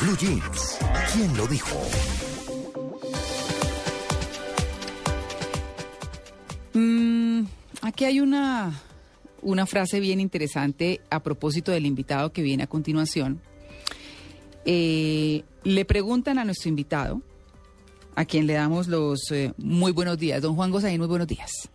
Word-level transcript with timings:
Blue 0.00 0.16
Jeans. 0.16 0.78
¿Quién 1.12 1.36
lo 1.36 1.46
dijo? 1.46 1.76
Mm, 6.72 7.44
aquí 7.82 8.04
hay 8.04 8.20
una, 8.20 8.80
una 9.42 9.66
frase 9.66 10.00
bien 10.00 10.20
interesante 10.20 11.00
a 11.10 11.22
propósito 11.22 11.70
del 11.72 11.86
invitado 11.86 12.32
que 12.32 12.42
viene 12.42 12.64
a 12.64 12.66
continuación. 12.66 13.40
Eh, 14.64 15.44
le 15.62 15.84
preguntan 15.84 16.38
a 16.38 16.44
nuestro 16.44 16.68
invitado, 16.68 17.22
a 18.16 18.24
quien 18.24 18.46
le 18.46 18.54
damos 18.54 18.88
los 18.88 19.30
eh, 19.30 19.52
muy 19.58 19.92
buenos 19.92 20.18
días. 20.18 20.42
Don 20.42 20.56
Juan 20.56 20.70
Gozaín, 20.70 20.98
muy 20.98 21.08
buenos 21.08 21.28
días. 21.28 21.68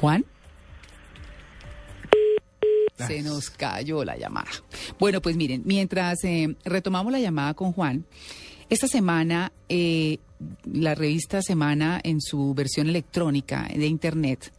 Juan. 0.00 0.24
Se 3.06 3.22
nos 3.22 3.50
cayó 3.50 4.04
la 4.04 4.16
llamada. 4.16 4.50
Bueno, 4.98 5.20
pues 5.20 5.36
miren, 5.36 5.62
mientras 5.64 6.22
eh, 6.24 6.56
retomamos 6.64 7.12
la 7.12 7.20
llamada 7.20 7.54
con 7.54 7.72
Juan, 7.72 8.04
esta 8.68 8.86
semana 8.88 9.52
eh, 9.68 10.18
la 10.64 10.94
revista 10.94 11.42
Semana 11.42 12.00
en 12.02 12.20
su 12.20 12.54
versión 12.54 12.88
electrónica 12.88 13.68
de 13.74 13.86
Internet 13.86 14.52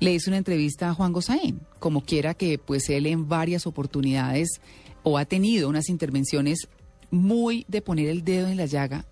le 0.00 0.12
hizo 0.12 0.30
una 0.30 0.38
entrevista 0.38 0.88
a 0.88 0.94
Juan 0.94 1.12
Gozaín, 1.12 1.60
como 1.78 2.04
quiera 2.04 2.34
que 2.34 2.58
pues 2.58 2.90
él 2.90 3.06
en 3.06 3.28
varias 3.28 3.66
oportunidades 3.68 4.60
o 5.04 5.16
ha 5.16 5.24
tenido 5.24 5.68
unas 5.68 5.88
intervenciones 5.88 6.68
muy 7.12 7.64
de 7.68 7.82
poner 7.82 8.08
el 8.08 8.24
dedo 8.24 8.48
en 8.48 8.56
la 8.56 8.66
llaga 8.66 9.06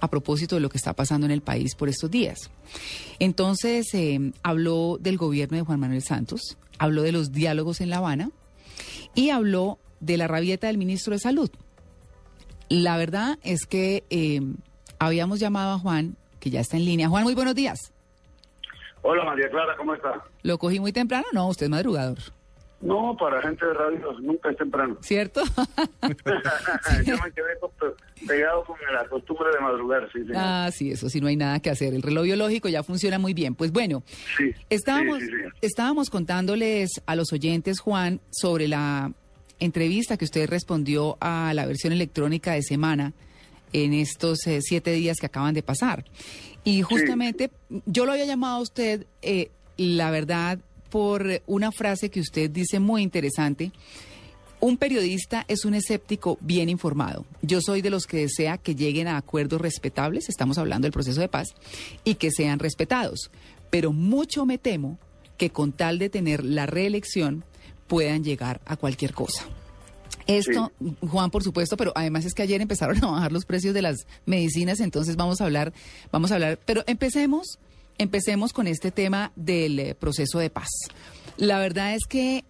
a 0.00 0.08
propósito 0.08 0.54
de 0.54 0.60
lo 0.60 0.68
que 0.68 0.76
está 0.76 0.92
pasando 0.92 1.26
en 1.26 1.32
el 1.32 1.40
país 1.40 1.74
por 1.74 1.88
estos 1.88 2.08
días. 2.08 2.50
Entonces, 3.18 3.92
eh, 3.94 4.32
habló 4.44 4.96
del 5.00 5.16
gobierno 5.16 5.56
de 5.56 5.64
Juan 5.64 5.80
Manuel 5.80 6.02
Santos, 6.02 6.56
habló 6.78 7.02
de 7.02 7.12
los 7.12 7.32
diálogos 7.32 7.80
en 7.80 7.90
La 7.90 7.98
Habana 7.98 8.30
y 9.14 9.30
habló 9.30 9.78
de 10.00 10.16
la 10.16 10.28
rabieta 10.28 10.66
del 10.68 10.78
ministro 10.78 11.12
de 11.12 11.18
Salud. 11.18 11.50
La 12.68 12.96
verdad 12.96 13.38
es 13.42 13.66
que 13.66 14.04
eh, 14.10 14.40
habíamos 14.98 15.40
llamado 15.40 15.72
a 15.74 15.78
Juan, 15.78 16.16
que 16.40 16.50
ya 16.50 16.60
está 16.60 16.76
en 16.76 16.84
línea. 16.84 17.08
Juan, 17.08 17.24
muy 17.24 17.34
buenos 17.34 17.54
días. 17.54 17.92
Hola 19.02 19.24
María 19.24 19.48
Clara, 19.48 19.76
¿cómo 19.76 19.94
está? 19.94 20.24
¿Lo 20.42 20.58
cogí 20.58 20.80
muy 20.80 20.92
temprano? 20.92 21.26
No, 21.32 21.48
usted 21.48 21.66
es 21.66 21.70
madrugador. 21.70 22.18
No, 22.80 23.16
para 23.18 23.42
gente 23.42 23.66
de 23.66 23.74
radio 23.74 24.12
nunca 24.20 24.50
es 24.50 24.56
temprano. 24.56 24.96
¿Cierto? 25.00 25.42
Yo 27.04 27.16
me 27.22 27.32
quedé 27.32 27.58
pegado 28.26 28.64
con 28.64 28.76
la 28.92 29.04
costumbre 29.08 29.48
de 29.52 29.60
madrugar, 29.60 30.08
sí, 30.12 30.20
señor. 30.20 30.36
Ah, 30.36 30.70
sí, 30.72 30.90
eso 30.92 31.08
sí, 31.08 31.20
no 31.20 31.26
hay 31.26 31.36
nada 31.36 31.60
que 31.60 31.70
hacer. 31.70 31.92
El 31.94 32.02
reloj 32.02 32.24
biológico 32.24 32.68
ya 32.68 32.82
funciona 32.82 33.18
muy 33.18 33.34
bien. 33.34 33.54
Pues 33.56 33.72
bueno, 33.72 34.02
Sí, 34.36 34.52
estábamos, 34.70 35.18
sí, 35.18 35.26
sí, 35.26 35.32
sí. 35.32 35.58
estábamos 35.62 36.08
contándoles 36.10 36.90
a 37.06 37.16
los 37.16 37.32
oyentes, 37.32 37.80
Juan, 37.80 38.20
sobre 38.30 38.68
la 38.68 39.12
entrevista 39.58 40.16
que 40.16 40.24
usted 40.24 40.48
respondió 40.48 41.18
a 41.20 41.52
la 41.54 41.66
versión 41.66 41.92
electrónica 41.92 42.52
de 42.52 42.62
semana 42.62 43.12
en 43.72 43.92
estos 43.92 44.46
eh, 44.46 44.60
siete 44.62 44.92
días 44.92 45.16
que 45.18 45.26
acaban 45.26 45.52
de 45.52 45.62
pasar. 45.64 46.04
Y 46.64 46.82
justamente 46.82 47.50
yo 47.86 48.06
lo 48.06 48.12
había 48.12 48.24
llamado 48.24 48.58
a 48.58 48.60
usted, 48.60 49.06
eh, 49.22 49.50
la 49.76 50.10
verdad, 50.10 50.60
por 50.90 51.42
una 51.46 51.72
frase 51.72 52.10
que 52.10 52.20
usted 52.20 52.50
dice 52.50 52.80
muy 52.80 53.02
interesante. 53.02 53.72
Un 54.60 54.76
periodista 54.76 55.44
es 55.46 55.64
un 55.64 55.74
escéptico 55.74 56.36
bien 56.40 56.68
informado. 56.68 57.24
Yo 57.42 57.60
soy 57.60 57.80
de 57.80 57.90
los 57.90 58.06
que 58.06 58.18
desea 58.18 58.58
que 58.58 58.74
lleguen 58.74 59.06
a 59.06 59.16
acuerdos 59.16 59.60
respetables, 59.60 60.28
estamos 60.28 60.58
hablando 60.58 60.86
del 60.86 60.92
proceso 60.92 61.20
de 61.20 61.28
paz, 61.28 61.54
y 62.02 62.16
que 62.16 62.32
sean 62.32 62.58
respetados. 62.58 63.30
Pero 63.70 63.92
mucho 63.92 64.46
me 64.46 64.58
temo 64.58 64.98
que 65.36 65.50
con 65.50 65.72
tal 65.72 65.98
de 65.98 66.10
tener 66.10 66.44
la 66.44 66.66
reelección 66.66 67.44
puedan 67.86 68.24
llegar 68.24 68.60
a 68.66 68.76
cualquier 68.76 69.14
cosa. 69.14 69.44
Esto, 70.26 70.72
Juan, 71.08 71.30
por 71.30 71.42
supuesto, 71.42 71.76
pero 71.76 71.92
además 71.94 72.24
es 72.26 72.34
que 72.34 72.42
ayer 72.42 72.60
empezaron 72.60 73.02
a 73.02 73.10
bajar 73.12 73.32
los 73.32 73.46
precios 73.46 73.72
de 73.72 73.80
las 73.80 74.06
medicinas, 74.26 74.80
entonces 74.80 75.16
vamos 75.16 75.40
a 75.40 75.44
hablar, 75.44 75.72
vamos 76.12 76.30
a 76.30 76.34
hablar, 76.34 76.58
pero 76.66 76.84
empecemos, 76.86 77.58
empecemos 77.98 78.52
con 78.52 78.66
este 78.66 78.90
tema 78.90 79.32
del 79.36 79.78
eh, 79.78 79.94
proceso 79.94 80.38
de 80.38 80.50
paz. 80.50 80.68
La 81.36 81.58
verdad 81.58 81.94
es 81.94 82.06
que 82.08 82.44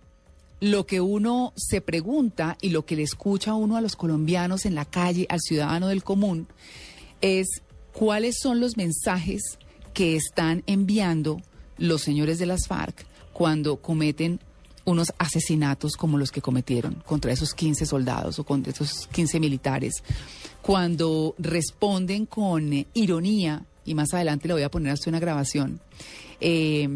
lo 0.60 0.86
que 0.86 1.00
uno 1.00 1.52
se 1.56 1.80
pregunta 1.80 2.56
y 2.60 2.70
lo 2.70 2.84
que 2.84 2.96
le 2.96 3.02
escucha 3.02 3.54
uno 3.54 3.76
a 3.76 3.80
los 3.80 3.96
colombianos 3.96 4.66
en 4.66 4.74
la 4.74 4.84
calle, 4.84 5.26
al 5.28 5.40
ciudadano 5.40 5.88
del 5.88 6.04
común, 6.04 6.48
es 7.20 7.62
cuáles 7.92 8.38
son 8.40 8.60
los 8.60 8.76
mensajes 8.76 9.58
que 9.94 10.16
están 10.16 10.62
enviando 10.66 11.40
los 11.78 12.02
señores 12.02 12.38
de 12.38 12.46
las 12.46 12.66
FARC 12.66 13.06
cuando 13.32 13.76
cometen 13.76 14.40
unos 14.84 15.12
asesinatos 15.18 15.96
como 15.96 16.18
los 16.18 16.32
que 16.32 16.40
cometieron 16.40 16.94
contra 17.06 17.30
esos 17.30 17.54
15 17.54 17.84
soldados 17.84 18.38
o 18.38 18.44
contra 18.44 18.72
esos 18.72 19.06
15 19.08 19.38
militares, 19.38 20.02
cuando 20.62 21.34
responden 21.38 22.26
con 22.26 22.72
eh, 22.72 22.86
ironía, 22.94 23.64
y 23.88 23.94
más 23.94 24.12
adelante 24.12 24.48
le 24.48 24.54
voy 24.54 24.62
a 24.62 24.70
poner 24.70 24.92
hasta 24.92 25.10
una 25.10 25.20
grabación, 25.20 25.80
eh, 26.40 26.88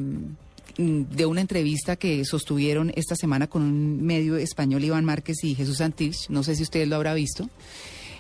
de 0.77 1.27
una 1.27 1.41
entrevista 1.41 1.97
que 1.97 2.25
sostuvieron 2.25 2.93
esta 2.97 3.15
semana 3.15 3.47
con 3.47 3.63
un 3.63 4.03
medio 4.03 4.37
español, 4.37 4.85
Iván 4.85 5.05
Márquez 5.05 5.45
y 5.45 5.55
Jesús 5.55 5.81
Antich, 5.81 6.29
no 6.29 6.43
sé 6.43 6.57
si 6.57 6.63
usted 6.63 6.87
lo 6.87 6.97
habrá 6.97 7.15
visto. 7.15 7.49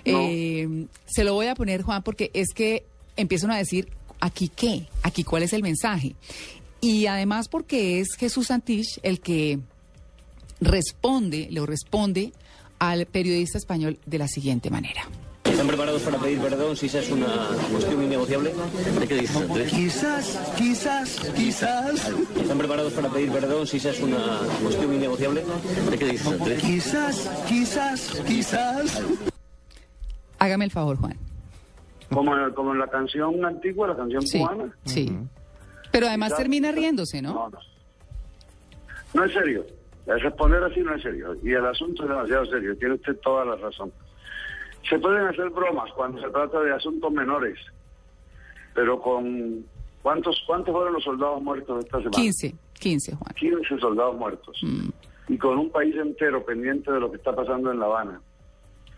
Eh, 0.04 0.86
se 1.06 1.24
lo 1.24 1.34
voy 1.34 1.46
a 1.46 1.54
poner, 1.54 1.82
Juan, 1.82 2.02
porque 2.02 2.30
es 2.34 2.48
que 2.54 2.84
empiezan 3.16 3.52
a 3.52 3.56
decir, 3.56 3.88
¿aquí 4.20 4.50
qué? 4.54 4.86
¿Aquí 5.02 5.24
cuál 5.24 5.44
es 5.44 5.52
el 5.52 5.62
mensaje? 5.62 6.14
Y 6.80 7.06
además 7.06 7.48
porque 7.48 8.00
es 8.00 8.16
Jesús 8.16 8.50
Antich 8.50 8.98
el 9.02 9.20
que 9.20 9.60
responde, 10.60 11.48
le 11.50 11.64
responde 11.64 12.32
al 12.78 13.06
periodista 13.06 13.58
español 13.58 13.98
de 14.04 14.18
la 14.18 14.28
siguiente 14.28 14.70
manera. 14.70 15.02
¿Están 15.62 15.76
preparados 15.76 16.02
para 16.02 16.18
pedir 16.18 16.40
perdón 16.40 16.76
si 16.76 16.86
esa 16.86 16.98
es 16.98 17.10
una 17.12 17.46
cuestión 17.70 18.02
innegociable? 18.02 18.52
¿De 18.98 19.06
qué 19.06 19.14
dices, 19.14 19.36
Andrés? 19.36 19.70
Quizás, 19.70 20.54
quizás, 20.58 21.32
quizás, 21.36 22.08
¿Están 22.36 22.58
preparados 22.58 22.92
para 22.94 23.08
pedir 23.08 23.30
perdón 23.30 23.64
si 23.68 23.76
esa 23.76 23.90
es 23.90 24.00
una 24.00 24.40
cuestión 24.60 24.92
innegociable? 24.92 25.44
¿De 25.88 25.98
qué 25.98 26.04
dices, 26.06 26.26
Andrés? 26.26 26.60
quizás, 26.62 27.44
quizás, 27.46 28.22
quizás. 28.26 29.02
Hágame 30.40 30.64
el 30.64 30.72
favor, 30.72 30.96
Juan. 30.96 31.16
Como, 32.12 32.32
como 32.56 32.72
en 32.72 32.80
la 32.80 32.88
canción 32.88 33.44
antigua, 33.44 33.86
la 33.86 33.96
canción 33.96 34.26
Sí, 34.26 34.40
cubana. 34.40 34.76
sí. 34.84 35.16
Pero 35.92 36.08
además 36.08 36.30
Quizás- 36.30 36.38
termina 36.38 36.72
riéndose, 36.72 37.22
¿no? 37.22 37.34
No, 37.34 37.50
no. 37.50 37.58
No 39.14 39.24
es 39.24 39.32
serio. 39.32 39.64
Responder 40.06 40.64
así 40.64 40.80
no 40.80 40.92
es 40.96 41.02
serio. 41.04 41.36
Y 41.44 41.52
el 41.52 41.64
asunto 41.64 42.02
es 42.02 42.08
demasiado 42.08 42.46
serio. 42.46 42.76
Tiene 42.76 42.94
usted 42.96 43.14
toda 43.22 43.44
la 43.44 43.54
razón. 43.54 43.92
Se 44.88 44.98
pueden 44.98 45.26
hacer 45.26 45.50
bromas 45.50 45.90
cuando 45.92 46.20
se 46.20 46.28
trata 46.30 46.60
de 46.60 46.72
asuntos 46.72 47.12
menores. 47.12 47.58
Pero 48.74 49.00
con... 49.00 49.64
¿Cuántos, 50.02 50.42
cuántos 50.46 50.74
fueron 50.74 50.94
los 50.94 51.04
soldados 51.04 51.40
muertos 51.40 51.84
esta 51.84 51.98
semana? 51.98 52.16
15, 52.16 52.54
15, 52.80 53.14
Juan. 53.14 53.34
15 53.34 53.78
soldados 53.78 54.16
muertos. 54.16 54.58
Mm. 54.62 54.88
Y 55.28 55.38
con 55.38 55.58
un 55.58 55.70
país 55.70 55.94
entero 55.94 56.44
pendiente 56.44 56.90
de 56.90 56.98
lo 56.98 57.10
que 57.10 57.18
está 57.18 57.34
pasando 57.34 57.70
en 57.70 57.78
La 57.78 57.86
Habana. 57.86 58.20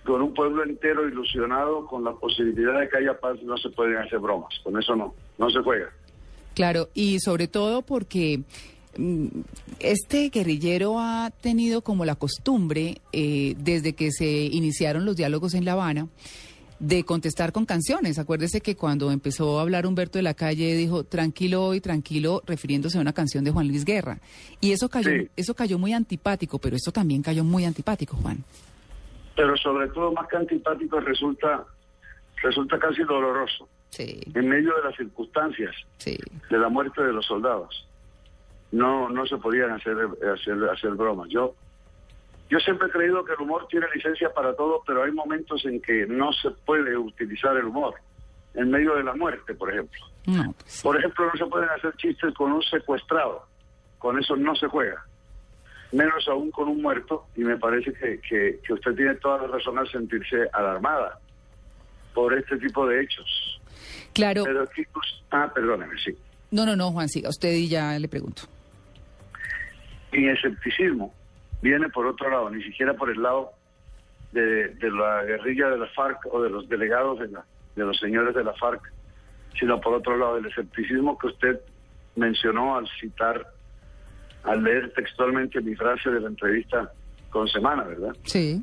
Con 0.04 0.22
un 0.22 0.32
pueblo 0.32 0.64
entero 0.64 1.06
ilusionado 1.06 1.86
con 1.86 2.04
la 2.04 2.12
posibilidad 2.12 2.80
de 2.80 2.88
que 2.88 2.98
haya 2.98 3.20
paz, 3.20 3.42
no 3.42 3.56
se 3.58 3.68
pueden 3.70 3.98
hacer 3.98 4.18
bromas. 4.18 4.58
Con 4.62 4.78
eso 4.78 4.96
no. 4.96 5.14
No 5.36 5.50
se 5.50 5.60
juega. 5.60 5.90
Claro, 6.54 6.88
y 6.94 7.18
sobre 7.20 7.48
todo 7.48 7.82
porque 7.82 8.40
este 9.80 10.28
guerrillero 10.30 10.98
ha 10.98 11.30
tenido 11.40 11.82
como 11.82 12.04
la 12.04 12.14
costumbre, 12.14 12.98
eh, 13.12 13.54
desde 13.58 13.94
que 13.94 14.10
se 14.12 14.26
iniciaron 14.26 15.04
los 15.04 15.16
diálogos 15.16 15.54
en 15.54 15.64
La 15.64 15.72
Habana, 15.72 16.08
de 16.80 17.04
contestar 17.04 17.52
con 17.52 17.66
canciones. 17.66 18.18
Acuérdese 18.18 18.60
que 18.60 18.74
cuando 18.76 19.10
empezó 19.10 19.58
a 19.58 19.62
hablar 19.62 19.86
Humberto 19.86 20.18
de 20.18 20.22
la 20.22 20.34
Calle 20.34 20.74
dijo 20.74 21.04
tranquilo 21.04 21.64
hoy, 21.66 21.80
tranquilo, 21.80 22.42
refiriéndose 22.46 22.98
a 22.98 23.00
una 23.00 23.12
canción 23.12 23.44
de 23.44 23.50
Juan 23.52 23.68
Luis 23.68 23.84
Guerra. 23.84 24.18
Y 24.60 24.72
eso 24.72 24.88
cayó, 24.88 25.10
Sí. 25.10 25.28
eso 25.36 25.54
cayó 25.54 25.78
muy 25.78 25.92
antipático, 25.92 26.58
pero 26.58 26.76
esto 26.76 26.90
también 26.92 27.22
cayó 27.22 27.44
muy 27.44 27.64
antipático, 27.64 28.16
Juan. 28.16 28.44
pero 29.36 29.56
sobre 29.56 29.88
todo 29.88 30.12
más 30.12 30.28
que 30.28 30.36
antipático 30.36 31.00
resulta 31.00 31.64
resulta 32.42 32.78
casi 32.78 33.02
doloroso 33.02 33.68
Sí, 33.90 34.20
en 34.32 34.48
medio 34.48 34.72
de 34.76 34.82
las 34.84 34.96
circunstancias 34.96 35.74
sí. 35.98 36.16
de 36.50 36.58
la 36.58 36.68
muerte 36.68 37.02
de 37.02 37.12
los 37.12 37.26
soldados 37.26 37.84
no 38.74 39.08
no 39.08 39.26
se 39.26 39.36
podían 39.36 39.70
hacer 39.72 39.96
hacer, 40.32 40.70
hacer 40.70 40.90
bromas 40.92 41.28
yo 41.28 41.54
yo 42.50 42.58
siempre 42.60 42.88
he 42.88 42.90
creído 42.90 43.24
que 43.24 43.32
el 43.32 43.40
humor 43.40 43.66
tiene 43.68 43.86
licencia 43.94 44.32
para 44.32 44.54
todo 44.54 44.82
pero 44.86 45.02
hay 45.02 45.12
momentos 45.12 45.64
en 45.64 45.80
que 45.80 46.06
no 46.06 46.32
se 46.32 46.50
puede 46.50 46.96
utilizar 46.96 47.56
el 47.56 47.66
humor 47.66 47.94
en 48.54 48.70
medio 48.70 48.94
de 48.94 49.04
la 49.04 49.14
muerte 49.14 49.54
por 49.54 49.72
ejemplo 49.72 50.00
No, 50.26 50.54
pues, 50.58 50.82
por 50.82 50.98
ejemplo 50.98 51.26
no 51.26 51.38
se 51.38 51.46
pueden 51.46 51.70
hacer 51.70 51.94
chistes 51.96 52.34
con 52.34 52.52
un 52.52 52.62
secuestrado 52.62 53.46
con 53.98 54.18
eso 54.18 54.36
no 54.36 54.54
se 54.54 54.66
juega 54.66 55.04
menos 55.94 56.26
aún 56.28 56.50
con 56.50 56.68
un 56.68 56.82
muerto, 56.82 57.26
y 57.36 57.40
me 57.40 57.56
parece 57.56 57.92
que, 57.92 58.20
que, 58.28 58.60
que 58.66 58.72
usted 58.72 58.94
tiene 58.94 59.14
toda 59.16 59.42
la 59.42 59.46
razón 59.46 59.78
al 59.78 59.88
sentirse 59.88 60.48
alarmada 60.52 61.18
por 62.12 62.36
este 62.36 62.56
tipo 62.58 62.86
de 62.86 63.02
hechos. 63.02 63.60
claro. 64.12 64.44
Pero 64.44 64.64
ah, 65.30 65.50
perdóneme, 65.54 65.94
sí. 66.04 66.16
No, 66.50 66.66
no, 66.66 66.76
no, 66.76 66.92
Juan, 66.92 67.08
siga 67.08 67.30
usted 67.30 67.52
y 67.52 67.68
ya 67.68 67.98
le 67.98 68.08
pregunto. 68.08 68.42
Mi 70.14 70.28
escepticismo 70.28 71.12
viene 71.60 71.88
por 71.88 72.06
otro 72.06 72.30
lado, 72.30 72.50
ni 72.50 72.62
siquiera 72.62 72.94
por 72.94 73.10
el 73.10 73.20
lado 73.20 73.52
de, 74.32 74.74
la 74.80 75.24
guerrilla 75.24 75.68
de 75.70 75.78
la 75.78 75.86
FARC 75.88 76.32
o 76.32 76.42
de 76.42 76.50
los 76.50 76.68
delegados 76.68 77.18
de, 77.18 77.28
la, 77.28 77.44
de 77.74 77.84
los 77.84 77.98
señores 77.98 78.34
de 78.34 78.44
la 78.44 78.52
FARC, 78.54 78.92
sino 79.58 79.80
por 79.80 79.94
otro 79.94 80.16
lado 80.16 80.36
del 80.36 80.46
escepticismo 80.46 81.18
que 81.18 81.28
usted 81.28 81.60
mencionó 82.16 82.76
al 82.76 82.88
citar, 83.00 83.46
al 84.44 84.62
leer 84.62 84.92
textualmente 84.94 85.60
mi 85.60 85.74
frase 85.74 86.10
de 86.10 86.20
la 86.20 86.28
entrevista 86.28 86.92
con 87.30 87.48
Semana, 87.48 87.82
¿verdad? 87.84 88.14
Sí. 88.24 88.62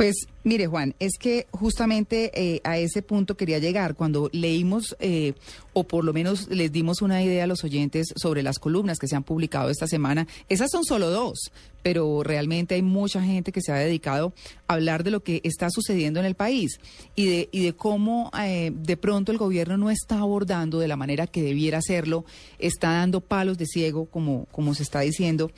Pues 0.00 0.28
mire 0.44 0.66
Juan, 0.66 0.94
es 0.98 1.18
que 1.18 1.46
justamente 1.50 2.30
eh, 2.32 2.62
a 2.64 2.78
ese 2.78 3.02
punto 3.02 3.36
quería 3.36 3.58
llegar 3.58 3.94
cuando 3.94 4.30
leímos 4.32 4.96
eh, 4.98 5.34
o 5.74 5.84
por 5.84 6.06
lo 6.06 6.14
menos 6.14 6.48
les 6.48 6.72
dimos 6.72 7.02
una 7.02 7.22
idea 7.22 7.44
a 7.44 7.46
los 7.46 7.64
oyentes 7.64 8.06
sobre 8.16 8.42
las 8.42 8.58
columnas 8.58 8.98
que 8.98 9.08
se 9.08 9.14
han 9.14 9.24
publicado 9.24 9.68
esta 9.68 9.86
semana. 9.86 10.26
Esas 10.48 10.70
son 10.70 10.86
solo 10.86 11.10
dos, 11.10 11.52
pero 11.82 12.22
realmente 12.22 12.76
hay 12.76 12.80
mucha 12.80 13.22
gente 13.22 13.52
que 13.52 13.60
se 13.60 13.72
ha 13.72 13.76
dedicado 13.76 14.32
a 14.68 14.72
hablar 14.72 15.04
de 15.04 15.10
lo 15.10 15.22
que 15.22 15.42
está 15.44 15.68
sucediendo 15.68 16.18
en 16.18 16.24
el 16.24 16.34
país 16.34 16.80
y 17.14 17.26
de, 17.26 17.48
y 17.52 17.62
de 17.62 17.74
cómo 17.74 18.30
eh, 18.42 18.72
de 18.74 18.96
pronto 18.96 19.32
el 19.32 19.36
gobierno 19.36 19.76
no 19.76 19.90
está 19.90 20.20
abordando 20.20 20.78
de 20.78 20.88
la 20.88 20.96
manera 20.96 21.26
que 21.26 21.42
debiera 21.42 21.76
hacerlo, 21.76 22.24
está 22.58 22.92
dando 22.92 23.20
palos 23.20 23.58
de 23.58 23.66
ciego, 23.66 24.06
como, 24.06 24.46
como 24.46 24.74
se 24.74 24.82
está 24.82 25.00
diciendo. 25.00 25.50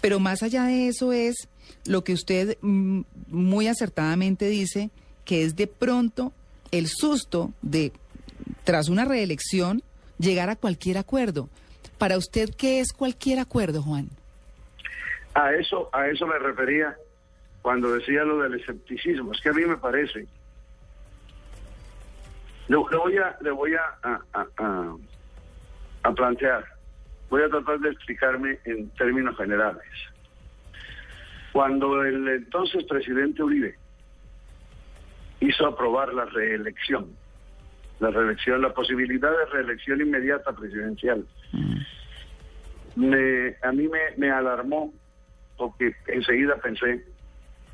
Pero 0.00 0.20
más 0.20 0.42
allá 0.42 0.64
de 0.64 0.88
eso 0.88 1.12
es 1.12 1.49
lo 1.86 2.04
que 2.04 2.12
usted 2.12 2.58
mm, 2.60 3.02
muy 3.28 3.68
acertadamente 3.68 4.46
dice, 4.46 4.90
que 5.24 5.44
es 5.44 5.56
de 5.56 5.66
pronto 5.66 6.32
el 6.70 6.86
susto 6.88 7.52
de, 7.62 7.92
tras 8.64 8.88
una 8.88 9.04
reelección, 9.04 9.82
llegar 10.18 10.50
a 10.50 10.56
cualquier 10.56 10.98
acuerdo. 10.98 11.48
Para 11.98 12.16
usted, 12.16 12.50
¿qué 12.56 12.80
es 12.80 12.92
cualquier 12.92 13.38
acuerdo, 13.38 13.82
Juan? 13.82 14.08
A 15.34 15.52
eso, 15.52 15.88
a 15.92 16.08
eso 16.08 16.26
me 16.26 16.38
refería 16.38 16.96
cuando 17.62 17.92
decía 17.92 18.24
lo 18.24 18.38
del 18.38 18.54
escepticismo. 18.54 19.32
Es 19.32 19.40
que 19.40 19.50
a 19.50 19.52
mí 19.52 19.64
me 19.64 19.76
parece. 19.76 20.26
Le, 22.68 22.76
voy 22.76 23.16
a, 23.18 23.36
le 23.40 23.50
voy 23.50 23.74
a, 23.74 24.18
a, 24.32 24.94
a 26.02 26.12
plantear. 26.12 26.64
Voy 27.28 27.42
a 27.42 27.48
tratar 27.48 27.78
de 27.80 27.90
explicarme 27.90 28.58
en 28.64 28.88
términos 28.90 29.36
generales. 29.36 29.84
Cuando 31.52 32.02
el 32.04 32.28
entonces 32.28 32.84
presidente 32.84 33.42
Uribe 33.42 33.76
hizo 35.40 35.66
aprobar 35.66 36.12
la 36.14 36.26
reelección, 36.26 37.08
la 37.98 38.10
reelección, 38.10 38.62
la 38.62 38.72
posibilidad 38.72 39.30
de 39.30 39.46
reelección 39.46 40.00
inmediata 40.00 40.52
presidencial, 40.52 41.26
me, 42.96 43.56
a 43.62 43.72
mí 43.72 43.88
me, 43.88 44.00
me 44.16 44.30
alarmó 44.30 44.92
porque 45.56 45.94
enseguida 46.06 46.56
pensé, 46.56 47.04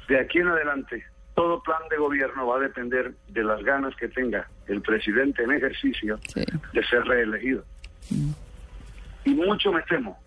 de 0.09 0.19
aquí 0.19 0.39
en 0.39 0.49
adelante, 0.49 1.05
todo 1.35 1.63
plan 1.63 1.83
de 1.91 1.97
gobierno 1.99 2.47
va 2.47 2.57
a 2.57 2.61
depender 2.61 3.15
de 3.29 3.45
las 3.45 3.63
ganas 3.63 3.95
que 3.97 4.09
tenga 4.09 4.49
el 4.67 4.81
presidente 4.81 5.43
en 5.43 5.53
ejercicio 5.53 6.19
de 6.73 6.85
ser 6.85 7.05
reelegido. 7.05 7.63
Y 9.25 9.35
mucho 9.35 9.71
me 9.71 9.83
temo 9.83 10.19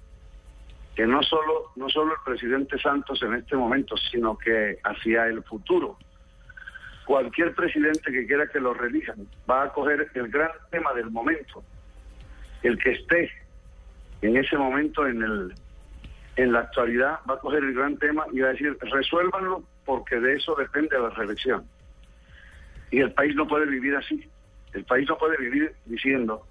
que 1.00 1.08
no 1.08 1.24
solo, 1.24 1.72
no 1.78 1.88
solo 1.88 2.12
el 2.12 2.20
presidente 2.26 2.78
Santos 2.78 3.24
en 3.24 3.34
este 3.36 3.56
momento, 3.56 3.96
sino 3.96 4.38
que 4.38 4.80
hacia 4.84 5.28
el 5.28 5.42
futuro, 5.46 5.98
cualquier 7.06 7.56
presidente 7.56 8.12
que 8.12 8.28
quiera 8.28 8.48
que 8.48 8.60
lo 8.60 8.74
relijan 8.74 9.26
va 9.50 9.64
a 9.64 9.72
coger 9.72 10.12
el 10.14 10.28
gran 10.28 10.52
tema 10.70 10.94
del 10.94 11.10
momento, 11.10 11.64
el 12.64 12.78
que 12.78 12.92
esté 12.92 13.32
en 14.22 14.36
ese 14.36 14.58
momento 14.58 15.08
en 15.08 15.24
el 15.24 15.54
en 16.36 16.52
la 16.52 16.60
actualidad 16.60 17.22
va 17.30 17.36
a 17.36 17.40
coger 17.40 17.64
el 17.64 17.76
gran 17.76 17.98
tema 17.98 18.26
y 18.34 18.42
va 18.42 18.50
a 18.50 18.52
decir 18.52 18.78
resuélvanlo 18.82 19.64
porque 19.86 20.20
de 20.20 20.36
eso 20.36 20.54
depende 20.56 21.00
la 21.00 21.12
reelección. 21.12 21.64
Y 22.92 23.00
el 23.00 23.14
país 23.14 23.34
no 23.38 23.48
puede 23.48 23.68
vivir 23.68 23.96
así. 23.96 24.30
El 24.74 24.84
país 24.84 25.08
no 25.08 25.18
puede 25.18 25.38
vivir 25.38 25.74
diciendo 25.86 26.46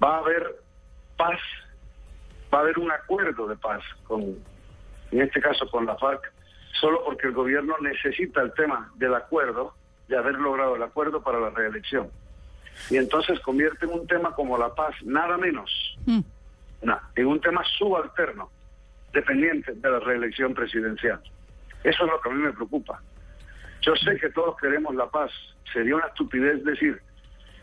va 0.00 0.18
a 0.18 0.18
haber 0.20 0.54
paz 1.16 1.40
va 2.52 2.58
a 2.58 2.60
haber 2.62 2.78
un 2.78 2.90
acuerdo 2.90 3.46
de 3.46 3.56
paz 3.56 3.82
con, 4.04 4.22
en 5.10 5.20
este 5.20 5.40
caso 5.40 5.68
con 5.70 5.86
la 5.86 5.96
FARC, 5.96 6.32
solo 6.80 7.04
porque 7.04 7.28
el 7.28 7.32
gobierno 7.32 7.74
necesita 7.80 8.42
el 8.42 8.52
tema 8.54 8.92
del 8.96 9.14
acuerdo, 9.14 9.74
de 10.08 10.16
haber 10.16 10.34
logrado 10.34 10.76
el 10.76 10.82
acuerdo 10.82 11.22
para 11.22 11.40
la 11.40 11.50
reelección. 11.50 12.10
Y 12.90 12.96
entonces 12.96 13.40
convierte 13.40 13.86
en 13.86 13.92
un 13.92 14.06
tema 14.06 14.34
como 14.34 14.58
la 14.58 14.74
paz, 14.74 14.94
nada 15.02 15.36
menos, 15.38 15.98
mm. 16.04 16.20
en 17.16 17.26
un 17.26 17.40
tema 17.40 17.62
subalterno, 17.78 18.50
dependiente 19.12 19.72
de 19.72 19.90
la 19.90 19.98
reelección 20.00 20.54
presidencial. 20.54 21.20
Eso 21.82 22.04
es 22.04 22.10
lo 22.10 22.20
que 22.20 22.28
a 22.28 22.32
mí 22.32 22.42
me 22.42 22.52
preocupa. 22.52 23.00
Yo 23.80 23.94
sé 23.96 24.16
que 24.18 24.30
todos 24.30 24.56
queremos 24.56 24.94
la 24.94 25.06
paz. 25.06 25.30
Sería 25.72 25.96
una 25.96 26.06
estupidez 26.06 26.64
decir 26.64 27.00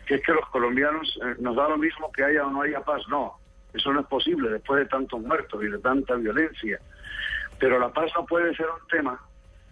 que 0.06 0.16
es 0.16 0.24
que 0.24 0.34
los 0.34 0.48
colombianos 0.50 1.20
eh, 1.22 1.36
nos 1.40 1.56
da 1.56 1.70
lo 1.70 1.78
mismo 1.78 2.12
que 2.12 2.24
haya 2.24 2.46
o 2.46 2.50
no 2.50 2.62
haya 2.62 2.82
paz. 2.82 3.02
No, 3.10 3.38
eso 3.74 3.92
no 3.92 4.02
es 4.02 4.08
posible 4.08 4.50
después 4.50 4.80
de 4.80 4.86
tantos 4.86 5.22
muertos 5.22 5.64
y 5.64 5.68
de 5.68 5.80
tanta 5.80 6.16
violencia. 6.16 6.80
Pero 7.60 7.80
la 7.80 7.92
paz 7.92 8.12
no 8.16 8.26
puede 8.26 8.56
ser 8.56 8.68
un 8.68 8.88
tema 8.88 9.20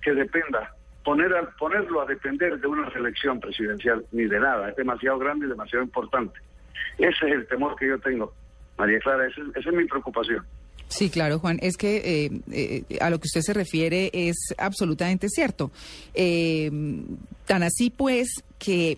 que 0.02 0.14
dependa, 0.14 0.74
poner 1.04 1.32
ponerlo 1.60 2.02
a 2.02 2.06
depender 2.06 2.60
de 2.60 2.68
una 2.68 2.90
reelección 2.90 3.40
presidencial, 3.40 4.06
ni 4.12 4.26
de 4.26 4.40
nada. 4.40 4.70
Es 4.70 4.76
demasiado 4.76 5.20
grande 5.20 5.46
y 5.46 5.50
demasiado 5.50 5.84
importante. 5.84 6.40
Ese 6.98 7.28
es 7.28 7.34
el 7.34 7.48
temor 7.48 7.76
que 7.76 7.88
yo 7.88 8.00
tengo, 8.00 8.34
María 8.78 9.00
Clara, 9.00 9.28
esa, 9.28 9.42
es 9.56 9.74
mi 9.74 9.86
preocupación. 9.86 10.46
Sí, 10.88 11.10
claro, 11.10 11.40
Juan. 11.40 11.58
Es 11.62 11.78
que 11.78 12.26
eh, 12.26 12.42
eh, 12.52 12.98
a 13.00 13.10
lo 13.10 13.20
que 13.20 13.28
usted 13.28 13.42
se 13.42 13.54
refiere 13.54 14.10
es 14.14 14.54
absolutamente 14.58 15.30
cierto. 15.30 15.72
Eh, 16.14 16.70
tan 17.46 17.64
así 17.64 17.90
pues 17.90 18.44
que 18.60 18.98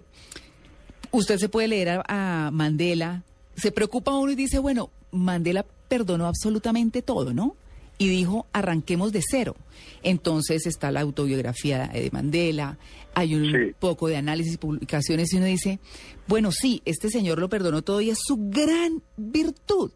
usted 1.11 1.37
se 1.37 1.49
puede 1.49 1.67
leer 1.67 2.01
a 2.07 2.49
Mandela 2.51 3.21
se 3.55 3.71
preocupa 3.71 4.15
uno 4.15 4.31
y 4.31 4.35
dice, 4.35 4.59
bueno, 4.59 4.89
Mandela 5.11 5.65
perdonó 5.87 6.27
absolutamente 6.27 7.01
todo, 7.01 7.33
¿no? 7.33 7.55
Y 7.97 8.09
dijo, 8.09 8.47
arranquemos 8.53 9.11
de 9.11 9.21
cero. 9.21 9.55
Entonces 10.01 10.65
está 10.65 10.91
la 10.91 11.01
autobiografía 11.01 11.87
de 11.87 12.09
Mandela, 12.11 12.77
hay 13.13 13.35
un 13.35 13.75
poco 13.79 14.07
de 14.07 14.17
análisis 14.17 14.55
y 14.55 14.57
publicaciones 14.57 15.31
y 15.31 15.37
uno 15.37 15.45
dice, 15.45 15.79
bueno, 16.27 16.51
sí, 16.51 16.81
este 16.85 17.09
señor 17.09 17.39
lo 17.39 17.49
perdonó 17.49 17.81
todo 17.83 18.01
y 18.01 18.09
es 18.09 18.19
su 18.21 18.37
gran 18.49 19.03
virtud. 19.17 19.91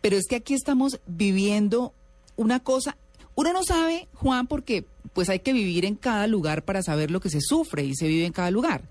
Pero 0.00 0.16
es 0.16 0.26
que 0.28 0.36
aquí 0.36 0.54
estamos 0.54 1.00
viviendo 1.06 1.92
una 2.36 2.60
cosa, 2.60 2.96
uno 3.34 3.52
no 3.52 3.64
sabe, 3.64 4.08
Juan, 4.14 4.46
porque 4.46 4.84
pues 5.12 5.28
hay 5.28 5.40
que 5.40 5.52
vivir 5.52 5.84
en 5.84 5.96
cada 5.96 6.26
lugar 6.26 6.64
para 6.64 6.82
saber 6.82 7.10
lo 7.10 7.20
que 7.20 7.30
se 7.30 7.40
sufre 7.40 7.84
y 7.84 7.94
se 7.94 8.06
vive 8.06 8.26
en 8.26 8.32
cada 8.32 8.50
lugar. 8.50 8.82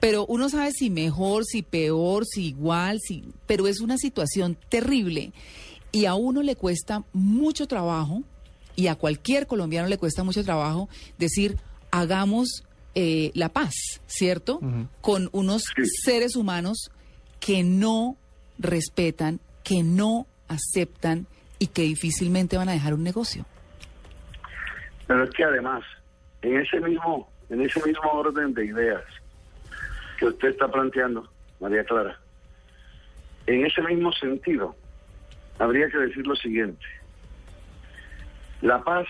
Pero 0.00 0.26
uno 0.26 0.48
sabe 0.48 0.72
si 0.72 0.90
mejor, 0.90 1.44
si 1.44 1.62
peor, 1.62 2.24
si 2.24 2.48
igual, 2.48 3.00
si, 3.00 3.24
pero 3.46 3.66
es 3.66 3.80
una 3.80 3.96
situación 3.98 4.56
terrible 4.68 5.32
y 5.90 6.04
a 6.04 6.14
uno 6.14 6.42
le 6.42 6.56
cuesta 6.56 7.04
mucho 7.12 7.66
trabajo 7.66 8.22
y 8.76 8.86
a 8.86 8.94
cualquier 8.94 9.46
colombiano 9.46 9.88
le 9.88 9.98
cuesta 9.98 10.22
mucho 10.22 10.44
trabajo 10.44 10.88
decir 11.18 11.56
hagamos 11.90 12.64
eh, 12.94 13.32
la 13.34 13.48
paz, 13.48 13.74
¿cierto? 14.06 14.60
Con 15.00 15.28
unos 15.32 15.64
seres 16.04 16.36
humanos 16.36 16.90
que 17.40 17.62
no 17.64 18.16
respetan, 18.58 19.40
que 19.64 19.82
no 19.82 20.26
aceptan 20.48 21.26
y 21.58 21.68
que 21.68 21.82
difícilmente 21.82 22.56
van 22.56 22.68
a 22.68 22.72
dejar 22.72 22.94
un 22.94 23.02
negocio. 23.02 23.46
Pero 25.06 25.24
es 25.24 25.30
que 25.30 25.44
además, 25.44 25.82
en 26.42 26.58
ese 26.58 26.80
mismo, 26.80 27.30
en 27.50 27.62
ese 27.62 27.80
mismo 27.84 28.10
orden 28.12 28.52
de 28.54 28.66
ideas, 28.66 29.02
que 30.18 30.26
usted 30.26 30.48
está 30.48 30.68
planteando, 30.68 31.28
María 31.60 31.84
Clara, 31.84 32.18
en 33.46 33.64
ese 33.64 33.80
mismo 33.82 34.12
sentido, 34.12 34.76
habría 35.58 35.88
que 35.88 35.98
decir 35.98 36.26
lo 36.26 36.36
siguiente. 36.36 36.84
La 38.60 38.82
paz 38.82 39.06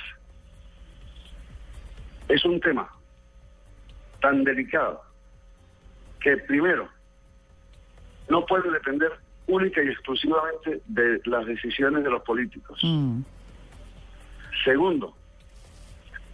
es 2.29 2.45
un 2.45 2.61
tema 2.61 2.89
tan 4.21 4.45
delicado 4.45 5.03
que 6.21 6.37
primero 6.37 6.89
no 8.29 8.45
puede 8.45 8.71
depender 8.71 9.13
única 9.47 9.83
y 9.83 9.89
exclusivamente 9.89 10.83
de 10.87 11.21
las 11.25 11.47
decisiones 11.47 12.05
de 12.05 12.11
los 12.11 12.23
políticos. 12.23 12.79
Mm. 12.83 13.23
Segundo, 14.63 15.15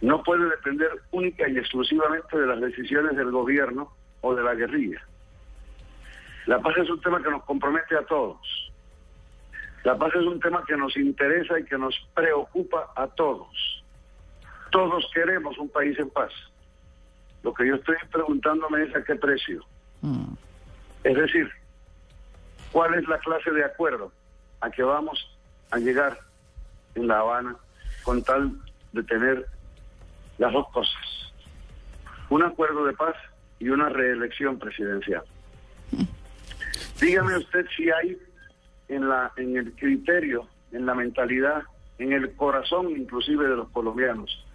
no 0.01 0.21
puede 0.23 0.49
depender 0.49 0.89
única 1.11 1.47
y 1.47 1.57
exclusivamente 1.57 2.37
de 2.37 2.45
las 2.45 2.59
decisiones 2.59 3.15
del 3.15 3.31
gobierno 3.31 3.94
o 4.25 4.33
de 4.33 4.41
la 4.41 4.55
guerrilla. 4.55 4.99
La 6.47 6.59
paz 6.59 6.75
es 6.77 6.89
un 6.89 6.99
tema 6.99 7.21
que 7.21 7.29
nos 7.29 7.43
compromete 7.43 7.95
a 7.95 8.03
todos. 8.05 8.71
La 9.83 9.95
paz 9.95 10.15
es 10.15 10.23
un 10.23 10.39
tema 10.39 10.63
que 10.67 10.75
nos 10.75 10.97
interesa 10.97 11.59
y 11.59 11.65
que 11.65 11.77
nos 11.77 11.95
preocupa 12.15 12.91
a 12.95 13.05
todos. 13.05 13.83
Todos 14.71 15.07
queremos 15.13 15.55
un 15.59 15.69
país 15.69 15.97
en 15.99 16.09
paz. 16.09 16.31
Lo 17.43 17.53
que 17.53 17.67
yo 17.67 17.75
estoy 17.75 17.97
preguntándome 18.11 18.83
es 18.83 18.95
a 18.95 19.03
qué 19.03 19.15
precio. 19.15 19.63
Mm. 20.01 20.33
Es 21.03 21.15
decir, 21.15 21.47
¿cuál 22.71 22.95
es 22.95 23.07
la 23.07 23.19
clase 23.19 23.51
de 23.51 23.63
acuerdo 23.63 24.11
a 24.61 24.71
que 24.71 24.81
vamos 24.81 25.37
a 25.69 25.77
llegar 25.77 26.17
en 26.95 27.07
La 27.07 27.19
Habana 27.19 27.55
con 28.03 28.23
tal 28.23 28.51
de 28.91 29.03
tener 29.03 29.45
las 30.39 30.51
dos 30.51 30.67
cosas, 30.71 31.31
un 32.29 32.41
acuerdo 32.41 32.85
de 32.85 32.93
paz 32.93 33.15
y 33.59 33.69
una 33.69 33.89
reelección 33.89 34.59
presidencial. 34.59 35.23
Dígame 36.99 37.37
usted 37.37 37.65
si 37.75 37.89
hay 37.89 38.17
en, 38.87 39.09
la, 39.09 39.31
en 39.37 39.57
el 39.57 39.73
criterio, 39.73 40.47
en 40.71 40.85
la 40.85 40.93
mentalidad, 40.93 41.63
en 41.97 42.13
el 42.13 42.35
corazón 42.35 42.91
inclusive 42.91 43.47
de 43.47 43.55
los 43.55 43.69
colombianos, 43.69 44.45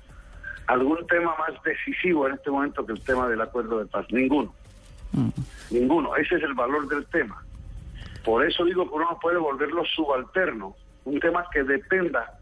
algún 0.67 1.07
tema 1.07 1.35
más 1.37 1.63
decisivo 1.63 2.27
en 2.27 2.35
este 2.35 2.51
momento 2.51 2.87
que 2.87 2.93
el 2.93 3.01
tema 3.03 3.29
del 3.29 3.41
acuerdo 3.41 3.79
de 3.79 3.87
paz. 3.87 4.07
Ninguno. 4.11 4.55
Ninguno. 5.71 6.15
Ese 6.17 6.37
es 6.37 6.43
el 6.43 6.55
valor 6.55 6.89
del 6.89 7.07
tema. 7.07 7.43
Por 8.25 8.47
eso 8.47 8.65
digo 8.65 8.89
que 8.89 8.95
uno 8.95 9.11
no 9.11 9.19
puede 9.19 9.39
volverlo 9.39 9.85
subalterno. 9.85 10.77
Un 11.05 11.19
tema 11.19 11.45
que 11.53 11.65
dependa 11.65 12.39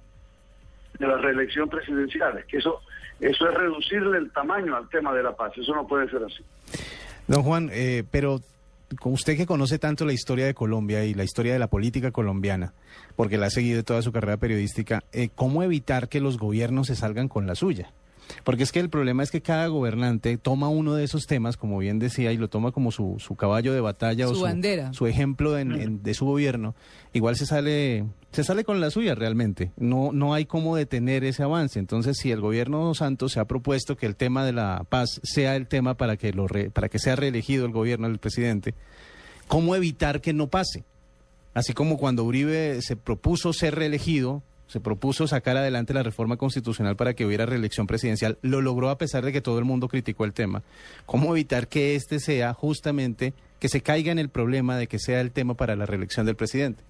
de 0.98 1.06
la 1.06 1.16
reelección 1.16 1.68
presidencial. 1.68 2.44
que 2.46 2.58
eso, 2.58 2.82
eso 3.20 3.48
es 3.48 3.54
reducirle 3.54 4.18
el 4.18 4.30
tamaño 4.32 4.76
al 4.76 4.88
tema 4.88 5.12
de 5.14 5.22
la 5.22 5.34
paz. 5.34 5.52
Eso 5.56 5.74
no 5.74 5.86
puede 5.86 6.08
ser 6.08 6.22
así. 6.24 6.42
Don 7.26 7.42
Juan, 7.42 7.70
eh, 7.72 8.04
pero 8.10 8.40
usted 9.04 9.36
que 9.36 9.46
conoce 9.46 9.78
tanto 9.78 10.04
la 10.04 10.12
historia 10.12 10.46
de 10.46 10.54
Colombia 10.54 11.04
y 11.04 11.14
la 11.14 11.24
historia 11.24 11.52
de 11.52 11.58
la 11.58 11.66
política 11.66 12.10
colombiana, 12.10 12.72
porque 13.16 13.36
la 13.36 13.46
ha 13.46 13.50
seguido 13.50 13.82
toda 13.82 14.02
su 14.02 14.12
carrera 14.12 14.36
periodística, 14.36 15.02
eh, 15.12 15.28
¿cómo 15.34 15.62
evitar 15.62 16.08
que 16.08 16.20
los 16.20 16.38
gobiernos 16.38 16.86
se 16.86 16.96
salgan 16.96 17.28
con 17.28 17.46
la 17.46 17.54
suya? 17.54 17.90
Porque 18.44 18.62
es 18.62 18.72
que 18.72 18.80
el 18.80 18.90
problema 18.90 19.22
es 19.22 19.30
que 19.30 19.40
cada 19.40 19.66
gobernante 19.68 20.36
toma 20.38 20.68
uno 20.68 20.94
de 20.94 21.04
esos 21.04 21.26
temas, 21.26 21.56
como 21.56 21.78
bien 21.78 21.98
decía, 21.98 22.32
y 22.32 22.36
lo 22.36 22.48
toma 22.48 22.72
como 22.72 22.90
su, 22.92 23.16
su 23.18 23.36
caballo 23.36 23.72
de 23.72 23.80
batalla 23.80 24.26
Su 24.26 24.32
o 24.32 24.34
su, 24.36 24.42
bandera. 24.42 24.92
su 24.92 25.06
ejemplo 25.06 25.58
en- 25.58 25.72
en- 25.72 26.02
de 26.02 26.14
su 26.14 26.26
gobierno. 26.26 26.74
Igual 27.12 27.36
se 27.36 27.46
sale, 27.46 28.04
se 28.32 28.44
sale 28.44 28.64
con 28.64 28.80
la 28.80 28.90
suya 28.90 29.14
realmente. 29.14 29.72
No, 29.76 30.10
no 30.12 30.34
hay 30.34 30.44
cómo 30.44 30.76
detener 30.76 31.24
ese 31.24 31.42
avance. 31.42 31.78
Entonces, 31.78 32.18
si 32.18 32.30
el 32.30 32.40
gobierno 32.40 32.92
Santos 32.94 33.32
se 33.32 33.40
ha 33.40 33.46
propuesto 33.46 33.96
que 33.96 34.06
el 34.06 34.14
tema 34.16 34.44
de 34.44 34.52
la 34.52 34.84
paz 34.88 35.20
sea 35.22 35.56
el 35.56 35.66
tema 35.66 35.94
para 35.96 36.16
que, 36.16 36.32
lo 36.32 36.46
re- 36.48 36.70
para 36.70 36.88
que 36.88 36.98
sea 36.98 37.16
reelegido 37.16 37.64
el 37.66 37.72
gobierno 37.72 38.08
del 38.08 38.18
presidente, 38.18 38.74
¿cómo 39.46 39.74
evitar 39.74 40.20
que 40.20 40.32
no 40.32 40.48
pase? 40.48 40.84
Así 41.54 41.72
como 41.72 41.96
cuando 41.96 42.24
Uribe 42.24 42.80
se 42.82 42.94
propuso 42.96 43.52
ser 43.52 43.74
reelegido, 43.74 44.42
se 44.68 44.80
propuso 44.80 45.26
sacar 45.26 45.56
adelante 45.56 45.92
la 45.94 46.02
reforma 46.02 46.36
constitucional 46.36 46.94
para 46.94 47.14
que 47.14 47.24
hubiera 47.26 47.46
reelección 47.46 47.86
presidencial, 47.86 48.38
lo 48.42 48.60
logró 48.62 48.90
a 48.90 48.98
pesar 48.98 49.24
de 49.24 49.32
que 49.32 49.40
todo 49.40 49.58
el 49.58 49.64
mundo 49.64 49.88
criticó 49.88 50.24
el 50.24 50.32
tema. 50.32 50.62
¿Cómo 51.06 51.32
evitar 51.34 51.66
que 51.68 51.96
este 51.96 52.20
sea 52.20 52.54
justamente, 52.54 53.32
que 53.58 53.68
se 53.68 53.80
caiga 53.82 54.12
en 54.12 54.18
el 54.18 54.28
problema 54.28 54.76
de 54.76 54.86
que 54.86 54.98
sea 54.98 55.20
el 55.20 55.32
tema 55.32 55.54
para 55.54 55.74
la 55.74 55.86
reelección 55.86 56.24
del 56.26 56.36
presidente? 56.36 56.82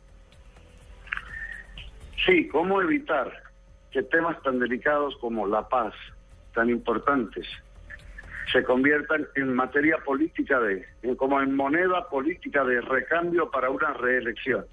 Sí, 2.26 2.48
¿cómo 2.48 2.82
evitar 2.82 3.32
que 3.90 4.02
temas 4.02 4.40
tan 4.42 4.58
delicados 4.58 5.14
como 5.20 5.46
la 5.46 5.66
paz, 5.68 5.94
tan 6.54 6.68
importantes, 6.68 7.46
se 8.52 8.62
conviertan 8.64 9.26
en 9.36 9.54
materia 9.54 9.98
política 10.04 10.58
de, 10.60 10.84
como 11.16 11.40
en 11.40 11.54
moneda 11.54 12.08
política 12.08 12.64
de 12.64 12.80
recambio 12.80 13.50
para 13.50 13.70
una 13.70 13.92
reelección? 13.94 14.66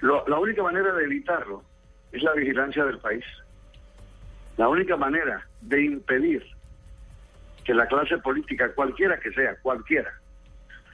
Lo- 0.00 0.26
la 0.26 0.38
única 0.38 0.62
manera 0.62 0.92
de 0.94 1.04
evitarlo 1.04 1.62
es 2.12 2.22
la 2.22 2.32
vigilancia 2.32 2.84
del 2.84 2.98
país. 2.98 3.24
La 4.56 4.68
única 4.68 4.96
manera 4.96 5.46
de 5.60 5.82
impedir 5.82 6.46
que 7.64 7.74
la 7.74 7.86
clase 7.86 8.18
política, 8.18 8.72
cualquiera 8.74 9.18
que 9.18 9.32
sea, 9.32 9.56
cualquiera, 9.62 10.12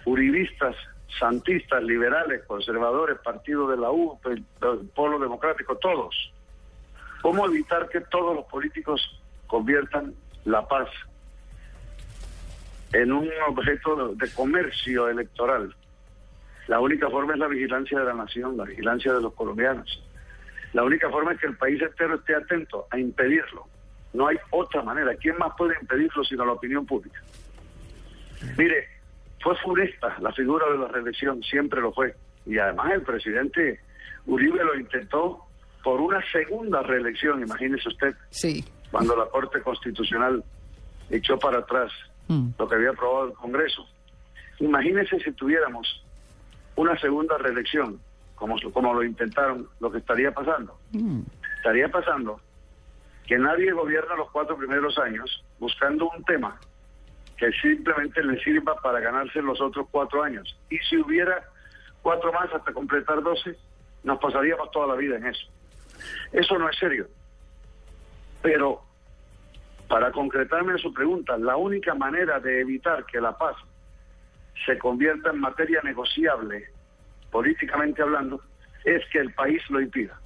uribistas, 0.05 0.77
santistas, 1.19 1.83
liberales, 1.83 2.45
conservadores, 2.47 3.19
partido 3.19 3.69
de 3.69 3.77
la 3.77 3.91
U, 3.91 4.19
el, 4.27 4.45
Polo 4.95 5.19
Democrático, 5.19 5.77
todos. 5.77 6.33
¿Cómo 7.23 7.47
evitar 7.47 7.89
que 7.89 8.01
todos 8.03 8.37
los 8.37 8.45
políticos 8.47 9.21
conviertan 9.47 10.15
la 10.45 10.67
paz 10.67 10.89
en 12.93 13.13
un 13.13 13.29
objeto 13.49 14.15
de 14.15 14.31
comercio 14.33 15.09
electoral? 15.09 15.75
La 16.69 16.81
única 16.81 17.09
forma 17.09 17.33
es 17.33 17.39
la 17.39 17.49
vigilancia 17.49 17.99
de 17.99 18.05
la 18.05 18.15
nación, 18.15 18.57
la 18.57 18.65
vigilancia 18.65 19.13
de 19.15 19.23
los 19.23 19.33
colombianos. 19.35 20.03
La 20.73 20.85
única 20.85 21.09
forma 21.11 21.33
es 21.33 21.41
que 21.41 21.47
el 21.47 21.57
país 21.57 21.81
entero 21.81 22.15
esté 22.17 22.35
atento 22.35 22.87
a 22.91 22.99
impedirlo. 22.99 23.67
No 24.13 24.27
hay 24.29 24.37
otra 24.51 24.83
manera. 24.83 25.15
¿Quién 25.17 25.37
más 25.39 25.53
puede 25.57 25.75
impedirlo 25.81 26.25
sino 26.25 26.45
la 26.45 26.53
opinión 26.53 26.85
pública? 26.87 27.21
Mire, 28.57 28.87
fue 29.41 29.57
funesta 29.57 30.17
la 30.21 30.33
figura 30.33 30.71
de 30.71 30.79
la 30.79 30.89
reelección, 30.89 31.43
siempre 31.43 31.81
lo 31.81 31.93
fue. 31.93 32.15
Y 32.47 32.59
además 32.59 32.93
el 32.93 33.03
presidente 33.03 33.81
Uribe 34.27 34.63
lo 34.65 34.75
intentó 34.79 35.45
por 35.83 36.01
una 36.01 36.21
segunda 36.33 36.83
reelección, 36.83 37.43
imagínese 37.43 37.89
usted, 37.89 38.15
Sí. 38.31 38.65
cuando 38.91 39.17
la 39.17 39.27
Corte 39.27 39.61
Constitucional 39.63 40.43
echó 41.11 41.39
para 41.39 41.59
atrás 41.59 41.91
Mm. 42.29 42.51
lo 42.59 42.69
que 42.69 42.75
había 42.75 42.91
aprobado 42.91 43.29
el 43.29 43.33
Congreso. 43.35 43.89
Imagínese 44.61 45.19
si 45.21 45.33
tuviéramos 45.33 46.05
una 46.77 46.99
segunda 46.99 47.39
reelección, 47.39 48.01
como, 48.39 48.57
como 48.73 48.95
lo 48.95 49.03
intentaron, 49.03 49.69
lo 49.81 49.91
que 49.91 49.99
estaría 49.99 50.33
pasando. 50.33 50.79
Mm. 50.93 51.23
Estaría 51.59 51.89
pasando 51.89 52.41
que 53.27 53.39
nadie 53.39 53.73
gobierna 53.73 54.17
los 54.17 54.31
cuatro 54.31 54.57
primeros 54.57 54.99
años 54.99 55.45
buscando 55.59 56.09
un 56.09 56.25
tema 56.25 56.59
que 57.37 57.53
simplemente 57.53 58.23
le 58.23 58.39
sirva 58.43 58.75
para 58.77 59.01
ganarse 59.01 59.41
los 59.43 59.61
otros 59.61 59.87
cuatro 59.91 60.23
años. 60.23 60.59
Y 60.71 60.79
si 60.79 60.97
hubiera 60.97 61.45
cuatro 62.03 62.33
más 62.33 62.53
hasta 62.53 62.73
completar 62.73 63.23
doce, 63.23 63.57
nos 64.03 64.19
pasaríamos 64.19 64.71
toda 64.71 64.89
la 64.89 64.95
vida 64.95 65.17
en 65.17 65.27
eso. 65.27 65.47
Eso 66.33 66.59
no 66.59 66.69
es 66.69 66.77
serio. 66.79 67.07
Pero, 68.43 68.83
para 69.89 70.11
concretarme 70.11 70.73
en 70.73 70.79
su 70.79 70.93
pregunta, 70.93 71.37
la 71.39 71.57
única 71.57 71.95
manera 71.95 72.41
de 72.41 72.61
evitar 72.61 73.05
que 73.05 73.21
la 73.21 73.37
paz 73.37 73.57
se 74.67 74.79
convierta 74.79 75.31
en 75.31 75.41
materia 75.41 75.81
negociable, 75.83 76.71
políticamente 77.31 78.03
hablando, 78.03 78.41
es 78.85 79.03
que 79.11 79.19
el 79.19 79.33
país 79.35 79.63
lo 79.71 79.81
impida. 79.81 80.19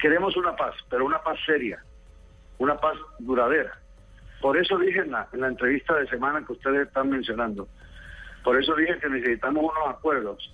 Queremos 0.00 0.36
una 0.36 0.56
paz, 0.56 0.74
pero 0.90 1.04
una 1.04 1.22
paz 1.22 1.38
seria, 1.46 1.82
una 2.58 2.76
paz 2.76 2.96
duradera. 3.18 3.78
Por 4.40 4.56
eso 4.56 4.76
dije 4.78 5.00
en 5.00 5.12
la, 5.12 5.28
en 5.32 5.40
la 5.40 5.48
entrevista 5.48 5.94
de 5.94 6.08
semana 6.08 6.44
que 6.44 6.52
ustedes 6.52 6.88
están 6.88 7.10
mencionando, 7.10 7.68
por 8.42 8.60
eso 8.60 8.74
dije 8.74 8.98
que 8.98 9.08
necesitamos 9.08 9.62
unos 9.62 9.96
acuerdos 9.96 10.52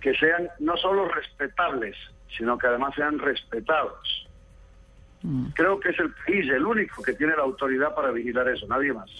que 0.00 0.14
sean 0.14 0.48
no 0.60 0.76
solo 0.76 1.08
respetables, 1.08 1.96
sino 2.36 2.56
que 2.56 2.68
además 2.68 2.94
sean 2.94 3.18
respetados. 3.18 4.28
Creo 5.54 5.80
que 5.80 5.88
es 5.88 5.98
el 5.98 6.12
país 6.12 6.48
el 6.48 6.64
único 6.64 7.02
que 7.02 7.12
tiene 7.14 7.34
la 7.34 7.42
autoridad 7.42 7.92
para 7.94 8.12
vigilar 8.12 8.48
eso, 8.48 8.66
nadie 8.68 8.92
más. 8.92 9.10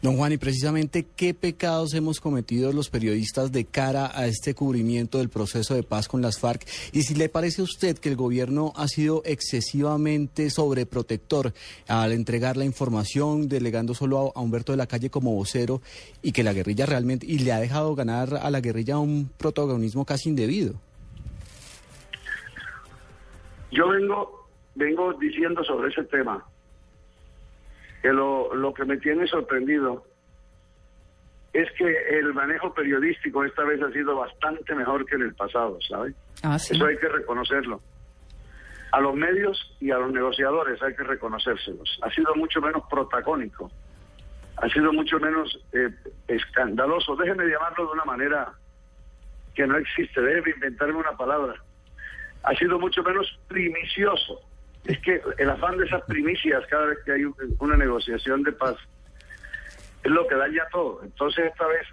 Don 0.00 0.16
Juan, 0.16 0.32
y 0.32 0.36
precisamente 0.36 1.04
qué 1.16 1.34
pecados 1.34 1.92
hemos 1.92 2.20
cometido 2.20 2.72
los 2.72 2.88
periodistas 2.88 3.50
de 3.50 3.64
cara 3.64 4.08
a 4.14 4.28
este 4.28 4.54
cubrimiento 4.54 5.18
del 5.18 5.28
proceso 5.28 5.74
de 5.74 5.82
paz 5.82 6.06
con 6.06 6.22
las 6.22 6.38
FARC 6.38 6.64
y 6.92 7.02
si 7.02 7.16
le 7.16 7.28
parece 7.28 7.62
a 7.62 7.64
usted 7.64 7.98
que 7.98 8.08
el 8.08 8.14
gobierno 8.14 8.72
ha 8.76 8.86
sido 8.86 9.22
excesivamente 9.24 10.50
sobreprotector 10.50 11.52
al 11.88 12.12
entregar 12.12 12.56
la 12.56 12.64
información, 12.64 13.48
delegando 13.48 13.92
solo 13.92 14.32
a, 14.36 14.40
Humberto 14.40 14.70
de 14.70 14.78
la 14.78 14.86
Calle 14.86 15.10
como 15.10 15.34
vocero 15.34 15.82
y 16.22 16.30
que 16.30 16.44
la 16.44 16.52
guerrilla 16.52 16.86
realmente 16.86 17.26
y 17.26 17.40
le 17.40 17.50
ha 17.50 17.58
dejado 17.58 17.96
ganar 17.96 18.34
a 18.40 18.50
la 18.52 18.60
guerrilla 18.60 18.98
un 18.98 19.28
protagonismo 19.36 20.04
casi 20.04 20.28
indebido. 20.28 20.74
Yo 23.72 23.88
vengo, 23.88 24.46
vengo 24.76 25.12
diciendo 25.14 25.64
sobre 25.64 25.88
ese 25.88 26.04
tema 26.04 26.46
que 28.02 28.12
lo, 28.12 28.54
lo 28.54 28.72
que 28.74 28.84
me 28.84 28.96
tiene 28.98 29.26
sorprendido 29.26 30.04
es 31.52 31.70
que 31.72 32.18
el 32.18 32.32
manejo 32.34 32.72
periodístico 32.74 33.44
esta 33.44 33.64
vez 33.64 33.82
ha 33.82 33.90
sido 33.90 34.16
bastante 34.16 34.74
mejor 34.74 35.04
que 35.06 35.16
en 35.16 35.22
el 35.22 35.34
pasado, 35.34 35.78
¿sabe? 35.88 36.14
Ah, 36.42 36.58
sí. 36.58 36.76
Eso 36.76 36.86
hay 36.86 36.96
que 36.98 37.08
reconocerlo. 37.08 37.80
A 38.92 39.00
los 39.00 39.14
medios 39.14 39.76
y 39.80 39.90
a 39.90 39.98
los 39.98 40.12
negociadores 40.12 40.80
hay 40.82 40.94
que 40.94 41.02
reconocérselos. 41.02 41.98
Ha 42.02 42.10
sido 42.10 42.34
mucho 42.36 42.60
menos 42.60 42.82
protagónico, 42.88 43.70
ha 44.56 44.68
sido 44.68 44.92
mucho 44.92 45.18
menos 45.18 45.58
eh, 45.72 45.90
escandaloso. 46.26 47.16
Déjeme 47.16 47.46
llamarlo 47.46 47.86
de 47.86 47.92
una 47.92 48.04
manera 48.04 48.52
que 49.54 49.66
no 49.66 49.76
existe, 49.76 50.20
déjeme 50.20 50.50
inventarme 50.50 50.94
una 50.94 51.16
palabra. 51.16 51.54
Ha 52.44 52.54
sido 52.54 52.78
mucho 52.78 53.02
menos 53.02 53.38
primicioso. 53.48 54.40
Es 54.84 54.98
que 55.00 55.20
el 55.38 55.50
afán 55.50 55.76
de 55.76 55.84
esas 55.86 56.02
primicias 56.04 56.64
cada 56.68 56.86
vez 56.86 56.98
que 57.04 57.12
hay 57.12 57.24
un- 57.24 57.34
una 57.58 57.76
negociación 57.76 58.42
de 58.42 58.52
paz 58.52 58.76
es 60.02 60.10
lo 60.10 60.26
que 60.26 60.34
daña 60.36 60.66
todo. 60.70 61.02
Entonces 61.02 61.46
esta 61.46 61.66
vez 61.66 61.86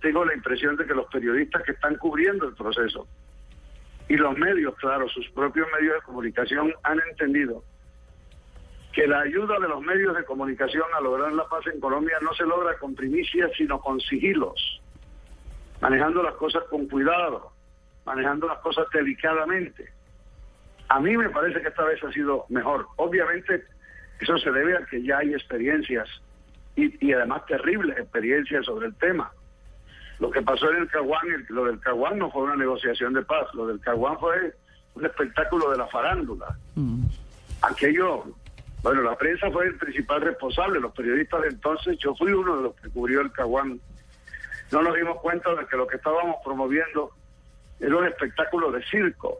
tengo 0.00 0.24
la 0.24 0.34
impresión 0.34 0.76
de 0.76 0.86
que 0.86 0.94
los 0.94 1.06
periodistas 1.06 1.62
que 1.62 1.72
están 1.72 1.96
cubriendo 1.96 2.46
el 2.46 2.54
proceso 2.54 3.08
y 4.08 4.16
los 4.16 4.36
medios, 4.36 4.76
claro, 4.76 5.08
sus 5.08 5.28
propios 5.30 5.66
medios 5.78 5.94
de 5.94 6.02
comunicación 6.02 6.74
han 6.82 7.00
entendido 7.10 7.64
que 8.92 9.08
la 9.08 9.20
ayuda 9.22 9.58
de 9.58 9.66
los 9.66 9.80
medios 9.80 10.14
de 10.14 10.24
comunicación 10.24 10.84
a 10.94 11.00
lograr 11.00 11.32
la 11.32 11.48
paz 11.48 11.66
en 11.66 11.80
Colombia 11.80 12.16
no 12.20 12.32
se 12.34 12.44
logra 12.44 12.78
con 12.78 12.94
primicias, 12.94 13.50
sino 13.56 13.80
con 13.80 13.98
sigilos, 14.00 14.80
manejando 15.80 16.22
las 16.22 16.34
cosas 16.34 16.62
con 16.70 16.86
cuidado, 16.86 17.50
manejando 18.04 18.46
las 18.46 18.58
cosas 18.58 18.86
delicadamente. 18.92 19.93
A 20.88 21.00
mí 21.00 21.16
me 21.16 21.30
parece 21.30 21.60
que 21.60 21.68
esta 21.68 21.84
vez 21.84 22.02
ha 22.04 22.12
sido 22.12 22.44
mejor. 22.48 22.86
Obviamente, 22.96 23.64
eso 24.20 24.38
se 24.38 24.50
debe 24.50 24.76
a 24.76 24.84
que 24.86 25.02
ya 25.02 25.18
hay 25.18 25.32
experiencias 25.34 26.08
y, 26.76 27.04
y 27.06 27.12
además 27.12 27.46
terribles 27.46 27.96
experiencias 27.98 28.64
sobre 28.66 28.86
el 28.88 28.94
tema. 28.96 29.32
Lo 30.20 30.30
que 30.30 30.42
pasó 30.42 30.70
en 30.70 30.82
el 30.82 30.88
Caguán, 30.88 31.26
el- 31.28 31.46
lo 31.48 31.64
del 31.64 31.80
Caguán 31.80 32.18
no 32.18 32.30
fue 32.30 32.42
una 32.42 32.56
negociación 32.56 33.12
de 33.14 33.22
paz, 33.22 33.46
lo 33.54 33.66
del 33.66 33.80
Caguán 33.80 34.18
fue 34.18 34.54
un 34.94 35.04
espectáculo 35.06 35.70
de 35.70 35.78
la 35.78 35.86
farándula. 35.88 36.56
Aquello, 37.62 38.24
bueno, 38.82 39.02
la 39.02 39.16
prensa 39.16 39.50
fue 39.50 39.66
el 39.66 39.76
principal 39.76 40.20
responsable, 40.20 40.78
los 40.80 40.92
periodistas 40.92 41.42
de 41.42 41.48
entonces, 41.48 41.98
yo 41.98 42.14
fui 42.14 42.32
uno 42.32 42.56
de 42.58 42.62
los 42.64 42.74
que 42.76 42.88
cubrió 42.90 43.22
el 43.22 43.32
Caguán. 43.32 43.80
No 44.70 44.82
nos 44.82 44.94
dimos 44.94 45.18
cuenta 45.20 45.54
de 45.54 45.66
que 45.66 45.76
lo 45.76 45.86
que 45.86 45.96
estábamos 45.96 46.36
promoviendo 46.44 47.10
era 47.80 47.96
un 47.96 48.06
espectáculo 48.06 48.70
de 48.70 48.82
circo. 48.84 49.38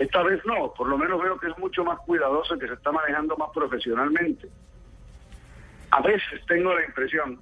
Esta 0.00 0.22
vez 0.22 0.40
no, 0.46 0.72
por 0.72 0.88
lo 0.88 0.96
menos 0.96 1.22
veo 1.22 1.38
que 1.38 1.48
es 1.48 1.58
mucho 1.58 1.84
más 1.84 1.98
cuidadoso 2.06 2.58
que 2.58 2.66
se 2.66 2.72
está 2.72 2.90
manejando 2.90 3.36
más 3.36 3.50
profesionalmente. 3.52 4.48
A 5.90 6.00
veces 6.00 6.40
tengo 6.48 6.72
la 6.72 6.86
impresión, 6.86 7.38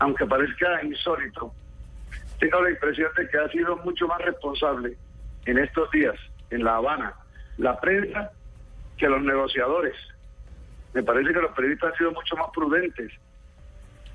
aunque 0.00 0.26
parezca 0.26 0.84
insólito, 0.84 1.50
tengo 2.38 2.60
la 2.60 2.68
impresión 2.68 3.10
de 3.16 3.26
que 3.26 3.38
ha 3.38 3.48
sido 3.48 3.78
mucho 3.78 4.06
más 4.06 4.20
responsable 4.20 4.98
en 5.46 5.56
estos 5.56 5.90
días 5.92 6.14
en 6.50 6.62
La 6.62 6.76
Habana 6.76 7.14
la 7.56 7.80
prensa 7.80 8.32
que 8.98 9.08
los 9.08 9.22
negociadores. 9.22 9.94
Me 10.92 11.02
parece 11.02 11.32
que 11.32 11.40
los 11.40 11.52
periodistas 11.52 11.92
han 11.92 11.96
sido 11.96 12.12
mucho 12.12 12.36
más 12.36 12.48
prudentes 12.54 13.12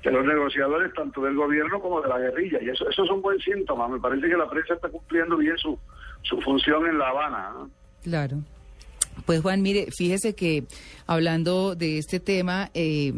que 0.02 0.10
los 0.10 0.24
negociadores 0.26 0.92
tanto 0.94 1.22
del 1.22 1.36
gobierno 1.36 1.80
como 1.80 2.00
de 2.00 2.08
la 2.08 2.18
guerrilla 2.18 2.58
y 2.60 2.68
eso 2.68 2.88
eso 2.88 3.04
es 3.04 3.10
un 3.10 3.22
buen 3.22 3.38
síntoma. 3.38 3.88
Me 3.88 4.00
parece 4.00 4.28
que 4.28 4.36
la 4.36 4.48
prensa 4.48 4.74
está 4.74 4.88
cumpliendo 4.88 5.36
bien 5.36 5.56
su 5.58 5.78
su 6.22 6.40
función 6.40 6.86
en 6.86 6.98
La 6.98 7.08
Habana. 7.08 7.52
Claro. 8.02 8.38
Pues 9.26 9.40
Juan, 9.42 9.62
mire, 9.62 9.88
fíjese 9.96 10.34
que 10.34 10.64
hablando 11.06 11.74
de 11.74 11.98
este 11.98 12.18
tema, 12.18 12.70
eh, 12.74 13.12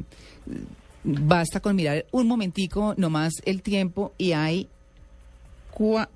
basta 1.05 1.61
con 1.61 1.77
mirar 1.77 2.05
un 2.11 2.27
momentico 2.27 2.95
nomás 2.97 3.33
el 3.45 3.63
tiempo 3.63 4.13
y 4.19 4.33
hay 4.33 4.69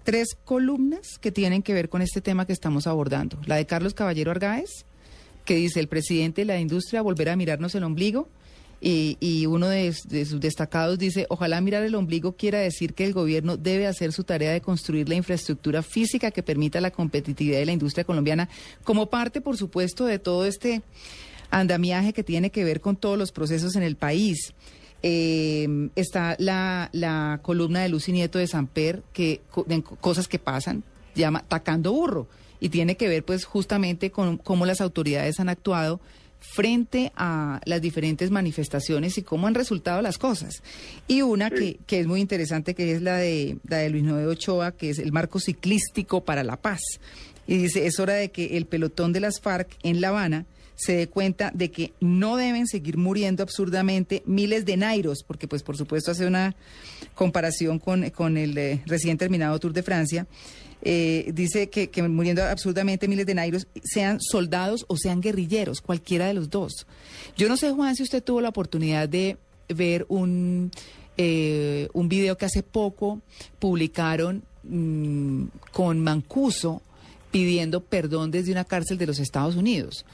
tres 0.04 0.36
columnas 0.44 1.18
que 1.20 1.32
tienen 1.32 1.62
que 1.62 1.74
ver 1.74 1.88
con 1.88 2.02
este 2.02 2.20
tema 2.20 2.46
que 2.46 2.52
estamos 2.52 2.86
abordando. 2.86 3.38
La 3.46 3.56
de 3.56 3.66
Carlos 3.66 3.94
Caballero 3.94 4.30
Argáez, 4.30 4.84
que 5.44 5.54
dice 5.56 5.80
el 5.80 5.88
presidente 5.88 6.42
de 6.42 6.46
la 6.46 6.60
industria 6.60 7.02
volverá 7.02 7.32
a 7.32 7.36
mirarnos 7.36 7.74
el 7.74 7.84
ombligo. 7.84 8.28
Y, 8.80 9.16
y 9.18 9.46
uno 9.46 9.68
de, 9.68 9.92
sus 9.92 10.40
destacados 10.40 10.98
dice, 10.98 11.26
ojalá 11.30 11.60
mirar 11.60 11.82
el 11.82 11.96
ombligo 11.96 12.36
quiera 12.36 12.60
decir 12.60 12.94
que 12.94 13.04
el 13.04 13.12
gobierno 13.12 13.56
debe 13.56 13.88
hacer 13.88 14.12
su 14.12 14.22
tarea 14.22 14.52
de 14.52 14.60
construir 14.60 15.08
la 15.08 15.16
infraestructura 15.16 15.82
física 15.82 16.30
que 16.30 16.44
permita 16.44 16.80
la 16.80 16.92
competitividad 16.92 17.58
de 17.58 17.66
la 17.66 17.72
industria 17.72 18.04
colombiana 18.04 18.48
como 18.84 19.06
parte, 19.06 19.40
por 19.40 19.56
supuesto, 19.56 20.06
de 20.06 20.20
todo 20.20 20.44
este 20.44 20.82
andamiaje 21.50 22.12
que 22.12 22.22
tiene 22.22 22.50
que 22.50 22.64
ver 22.64 22.80
con 22.80 22.96
todos 22.96 23.18
los 23.18 23.32
procesos 23.32 23.74
en 23.74 23.82
el 23.82 23.96
país. 23.96 24.54
Eh, 25.02 25.88
está 25.94 26.36
la, 26.38 26.88
la 26.92 27.40
columna 27.42 27.80
de 27.80 27.88
Lucy 27.88 28.12
Nieto 28.12 28.38
de 28.38 28.46
Samper, 28.46 29.02
que 29.12 29.40
cosas 30.00 30.28
que 30.28 30.38
pasan, 30.38 30.84
llama 31.14 31.44
Tacando 31.46 31.92
Burro, 31.92 32.28
y 32.60 32.68
tiene 32.68 32.96
que 32.96 33.08
ver 33.08 33.24
pues 33.24 33.44
justamente 33.44 34.10
con 34.10 34.36
cómo 34.36 34.66
las 34.66 34.80
autoridades 34.80 35.38
han 35.40 35.48
actuado 35.48 36.00
frente 36.40 37.12
a 37.16 37.60
las 37.64 37.80
diferentes 37.80 38.30
manifestaciones 38.30 39.18
y 39.18 39.22
cómo 39.22 39.46
han 39.46 39.54
resultado 39.54 40.02
las 40.02 40.18
cosas. 40.18 40.62
Y 41.06 41.22
una 41.22 41.50
que, 41.50 41.78
que 41.86 42.00
es 42.00 42.06
muy 42.06 42.20
interesante, 42.20 42.74
que 42.74 42.92
es 42.92 43.02
la 43.02 43.16
de, 43.16 43.58
la 43.68 43.78
de 43.78 43.90
Luis 43.90 44.04
Noé 44.04 44.26
Ochoa, 44.26 44.72
que 44.72 44.90
es 44.90 44.98
el 44.98 45.12
marco 45.12 45.40
ciclístico 45.40 46.24
para 46.24 46.44
la 46.44 46.56
paz. 46.56 46.80
Y 47.46 47.58
dice, 47.58 47.86
es 47.86 47.98
hora 47.98 48.14
de 48.14 48.30
que 48.30 48.56
el 48.56 48.66
pelotón 48.66 49.12
de 49.12 49.20
las 49.20 49.40
FARC 49.40 49.76
en 49.82 50.00
La 50.00 50.08
Habana 50.08 50.46
se 50.78 50.94
dé 50.94 51.08
cuenta 51.08 51.50
de 51.52 51.72
que 51.72 51.92
no 52.00 52.36
deben 52.36 52.68
seguir 52.68 52.98
muriendo 52.98 53.42
absurdamente 53.42 54.22
miles 54.26 54.64
de 54.64 54.76
nairos, 54.76 55.24
porque 55.26 55.48
pues 55.48 55.64
por 55.64 55.76
supuesto 55.76 56.12
hace 56.12 56.24
una 56.24 56.54
comparación 57.16 57.80
con, 57.80 58.08
con 58.10 58.36
el 58.36 58.56
eh, 58.56 58.80
recién 58.86 59.18
terminado 59.18 59.58
Tour 59.58 59.72
de 59.72 59.82
Francia, 59.82 60.28
eh, 60.82 61.30
dice 61.34 61.68
que, 61.70 61.90
muriendo 62.02 62.44
absurdamente 62.44 63.08
miles 63.08 63.26
de 63.26 63.34
nairos, 63.34 63.66
sean 63.82 64.20
soldados 64.20 64.84
o 64.88 64.96
sean 64.96 65.20
guerrilleros, 65.20 65.80
cualquiera 65.80 66.26
de 66.26 66.34
los 66.34 66.50
dos. 66.50 66.86
Yo 67.36 67.48
no 67.48 67.56
sé, 67.56 67.72
Juan, 67.72 67.96
si 67.96 68.02
usted 68.02 68.22
tuvo 68.22 68.40
la 68.40 68.50
oportunidad 68.50 69.08
de 69.08 69.36
ver 69.68 70.06
un, 70.08 70.70
eh, 71.16 71.88
un 71.92 72.08
video 72.08 72.36
que 72.36 72.46
hace 72.46 72.62
poco 72.62 73.20
publicaron 73.58 74.42
mm, 74.64 75.44
con 75.72 76.00
Mancuso 76.00 76.82
pidiendo 77.30 77.82
perdón 77.82 78.30
desde 78.30 78.52
una 78.52 78.64
cárcel 78.64 78.98
de 78.98 79.06
los 79.06 79.18
Estados 79.18 79.56
Unidos. 79.56 80.04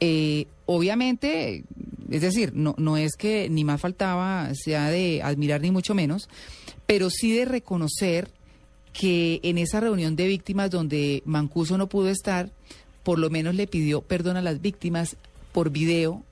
Eh, 0.00 0.46
obviamente, 0.66 1.64
es 2.10 2.22
decir, 2.22 2.52
no, 2.54 2.74
no 2.78 2.96
es 2.96 3.12
que 3.16 3.48
ni 3.50 3.64
más 3.64 3.80
faltaba 3.80 4.50
sea 4.54 4.88
de 4.90 5.20
admirar 5.22 5.60
ni 5.60 5.70
mucho 5.70 5.94
menos, 5.94 6.28
pero 6.86 7.10
sí 7.10 7.32
de 7.32 7.44
reconocer 7.44 8.28
que 8.92 9.40
en 9.42 9.58
esa 9.58 9.80
reunión 9.80 10.16
de 10.16 10.26
víctimas 10.26 10.70
donde 10.70 11.22
Mancuso 11.24 11.78
no 11.78 11.88
pudo 11.88 12.08
estar, 12.08 12.50
por 13.02 13.18
lo 13.18 13.30
menos 13.30 13.54
le 13.54 13.66
pidió 13.66 14.02
perdón 14.02 14.36
a 14.36 14.42
las 14.42 14.60
víctimas 14.60 15.16
por 15.52 15.70
video. 15.70 16.22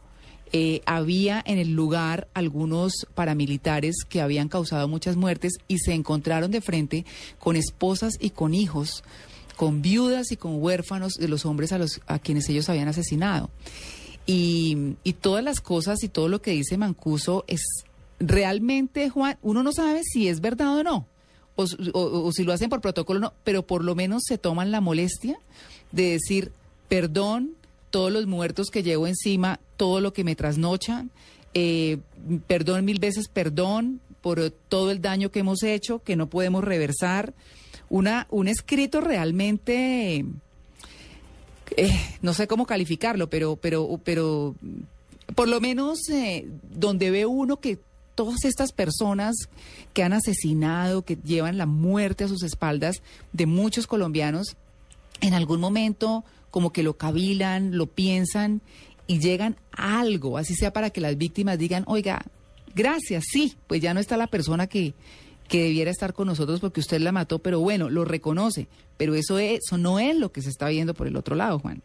Eh, 0.52 0.82
había 0.84 1.42
en 1.46 1.58
el 1.58 1.74
lugar 1.74 2.26
algunos 2.34 3.06
paramilitares 3.14 4.04
que 4.08 4.20
habían 4.20 4.48
causado 4.48 4.88
muchas 4.88 5.16
muertes 5.16 5.58
y 5.68 5.78
se 5.78 5.94
encontraron 5.94 6.50
de 6.50 6.60
frente 6.60 7.06
con 7.38 7.54
esposas 7.54 8.14
y 8.18 8.30
con 8.30 8.52
hijos, 8.52 9.04
con 9.56 9.80
viudas 9.80 10.32
y 10.32 10.36
con 10.36 10.60
huérfanos 10.60 11.14
de 11.14 11.28
los 11.28 11.46
hombres 11.46 11.72
a, 11.72 11.78
los, 11.78 12.00
a 12.06 12.18
quienes 12.18 12.48
ellos 12.48 12.68
habían 12.68 12.88
asesinado. 12.88 13.50
Y, 14.26 14.96
y 15.04 15.14
todas 15.14 15.44
las 15.44 15.60
cosas 15.60 16.02
y 16.02 16.08
todo 16.08 16.28
lo 16.28 16.42
que 16.42 16.50
dice 16.50 16.76
Mancuso 16.76 17.44
es 17.46 17.62
realmente, 18.18 19.08
Juan, 19.08 19.38
uno 19.42 19.62
no 19.62 19.72
sabe 19.72 20.02
si 20.02 20.28
es 20.28 20.40
verdad 20.40 20.76
o 20.76 20.82
no 20.82 21.06
o, 21.56 22.32
si 22.32 22.44
lo 22.44 22.52
hacen 22.52 22.70
por 22.70 22.80
protocolo 22.80 23.20
no, 23.20 23.32
pero 23.44 23.66
por 23.66 23.84
lo 23.84 23.94
menos 23.94 24.22
se 24.26 24.38
toman 24.38 24.70
la 24.70 24.80
molestia 24.80 25.38
de 25.92 26.12
decir 26.12 26.52
perdón, 26.90 27.52
todos 27.90 28.10
los 28.10 28.26
muertos 28.26 28.68
que 28.68 28.82
llevo 28.82 29.06
encima, 29.06 29.60
todo 29.76 30.00
lo 30.00 30.12
que 30.12 30.24
me 30.24 30.34
trasnochan, 30.34 31.10
eh, 31.54 31.98
perdón 32.48 32.84
mil 32.84 32.98
veces, 32.98 33.28
perdón 33.28 34.00
por 34.20 34.50
todo 34.50 34.90
el 34.90 35.00
daño 35.00 35.30
que 35.30 35.38
hemos 35.38 35.62
hecho, 35.62 36.00
que 36.00 36.16
no 36.16 36.28
podemos 36.28 36.64
reversar. 36.64 37.32
Una, 37.88 38.26
un 38.30 38.48
escrito 38.48 39.00
realmente, 39.00 40.24
eh, 41.76 42.00
no 42.22 42.34
sé 42.34 42.46
cómo 42.46 42.66
calificarlo, 42.66 43.30
pero, 43.30 43.56
pero, 43.56 44.00
pero 44.04 44.56
por 45.34 45.48
lo 45.48 45.60
menos 45.60 46.08
eh, 46.10 46.48
donde 46.70 47.10
ve 47.10 47.24
uno 47.24 47.58
que 47.58 47.78
todas 48.20 48.44
estas 48.44 48.72
personas 48.72 49.48
que 49.94 50.02
han 50.02 50.12
asesinado, 50.12 51.06
que 51.06 51.16
llevan 51.16 51.56
la 51.56 51.64
muerte 51.64 52.24
a 52.24 52.28
sus 52.28 52.42
espaldas 52.42 53.02
de 53.32 53.46
muchos 53.46 53.86
colombianos, 53.86 54.58
en 55.22 55.32
algún 55.32 55.58
momento 55.58 56.22
como 56.50 56.70
que 56.70 56.82
lo 56.82 56.98
cavilan, 56.98 57.78
lo 57.78 57.86
piensan 57.86 58.60
y 59.06 59.20
llegan 59.20 59.56
a 59.72 60.00
algo, 60.00 60.36
así 60.36 60.54
sea 60.54 60.70
para 60.70 60.90
que 60.90 61.00
las 61.00 61.16
víctimas 61.16 61.58
digan, 61.58 61.84
oiga, 61.86 62.20
gracias, 62.74 63.24
sí, 63.32 63.56
pues 63.66 63.80
ya 63.80 63.94
no 63.94 64.00
está 64.00 64.18
la 64.18 64.26
persona 64.26 64.66
que, 64.66 64.92
que 65.48 65.62
debiera 65.62 65.90
estar 65.90 66.12
con 66.12 66.26
nosotros 66.26 66.60
porque 66.60 66.80
usted 66.80 67.00
la 67.00 67.12
mató, 67.12 67.38
pero 67.38 67.58
bueno, 67.60 67.88
lo 67.88 68.04
reconoce, 68.04 68.68
pero 68.98 69.14
eso, 69.14 69.38
es, 69.38 69.60
eso 69.64 69.78
no 69.78 69.98
es 69.98 70.14
lo 70.14 70.30
que 70.30 70.42
se 70.42 70.50
está 70.50 70.68
viendo 70.68 70.92
por 70.92 71.06
el 71.06 71.16
otro 71.16 71.36
lado, 71.36 71.58
Juan. 71.58 71.80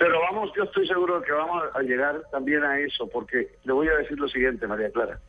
Pero 0.00 0.18
vamos, 0.18 0.50
yo 0.56 0.64
estoy 0.64 0.88
seguro 0.88 1.20
de 1.20 1.26
que 1.26 1.32
vamos 1.32 1.62
a 1.74 1.82
llegar 1.82 2.22
también 2.32 2.64
a 2.64 2.78
eso, 2.78 3.06
porque 3.06 3.54
le 3.64 3.72
voy 3.74 3.86
a 3.88 3.96
decir 3.96 4.18
lo 4.18 4.28
siguiente, 4.28 4.66
María 4.66 4.90
Clara. 4.90 5.20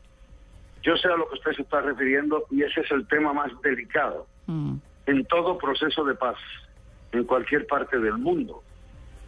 Yo 0.82 0.96
sé 0.96 1.08
a 1.08 1.16
lo 1.16 1.28
que 1.28 1.34
usted 1.34 1.52
se 1.52 1.62
está 1.62 1.82
refiriendo 1.82 2.46
y 2.50 2.62
ese 2.62 2.80
es 2.80 2.90
el 2.90 3.06
tema 3.06 3.34
más 3.34 3.52
delicado 3.60 4.26
Mm. 4.46 4.76
en 5.06 5.24
todo 5.26 5.58
proceso 5.58 6.04
de 6.04 6.14
paz, 6.14 6.38
en 7.12 7.24
cualquier 7.24 7.66
parte 7.66 7.98
del 7.98 8.16
mundo, 8.16 8.62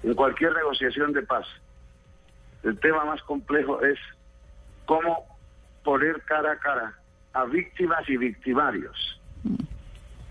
en 0.02 0.14
cualquier 0.14 0.54
negociación 0.54 1.12
de 1.12 1.22
paz. 1.22 1.46
El 2.62 2.78
tema 2.80 3.04
más 3.04 3.22
complejo 3.24 3.82
es 3.82 3.98
cómo 4.86 5.26
poner 5.84 6.22
cara 6.22 6.52
a 6.52 6.58
cara 6.58 6.98
a 7.34 7.44
víctimas 7.44 8.08
y 8.08 8.16
victimarios, 8.16 9.20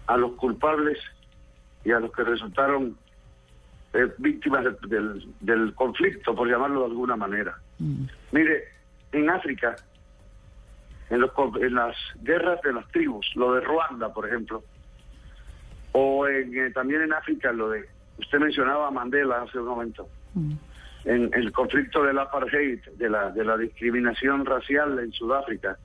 a 0.08 0.18
los 0.18 0.32
culpables 0.34 0.98
y 1.86 1.92
a 1.92 2.00
los 2.00 2.12
que 2.12 2.24
resultaron 2.24 2.98
eh, 3.94 4.12
víctimas 4.18 4.64
del, 4.64 4.78
del- 4.88 5.34
del 5.40 5.74
conflicto, 5.76 6.36
por 6.36 6.48
llamarlo 6.50 6.82
de 6.82 6.86
alguna 6.88 7.16
manera. 7.16 7.56
Mm. 7.80 8.06
Mire, 8.32 8.64
en 9.12 9.30
África, 9.30 9.76
en, 11.10 11.22
los 11.22 11.32
en 11.62 11.76
las 11.76 11.96
guerras 12.22 12.60
de 12.64 12.74
las 12.74 12.88
tribus, 12.90 13.26
lo 13.36 13.54
de 13.54 13.62
Ruanda, 13.62 14.12
por 14.14 14.28
ejemplo, 14.28 14.64
o 15.92 16.28
en, 16.28 16.58
eh, 16.58 16.72
también 16.72 17.02
en 17.04 17.14
África, 17.14 17.52
lo 17.52 17.70
de, 17.70 17.86
usted 18.18 18.40
mencionaba 18.40 18.88
a 18.88 18.92
Mandela 18.92 19.42
hace 19.44 19.60
un 19.60 19.68
momento, 19.68 20.08
Mm. 20.36 20.54
en 21.06 21.30
el 21.34 21.52
conflicto 21.52 22.02
del 22.04 22.18
apartheid, 22.18 22.80
de 22.98 23.10
la, 23.10 23.30
de 23.30 23.46
la 23.46 23.56
discriminación 23.58 24.46
racial 24.46 24.98
en 24.98 25.12
Sudáfrica, 25.12 25.78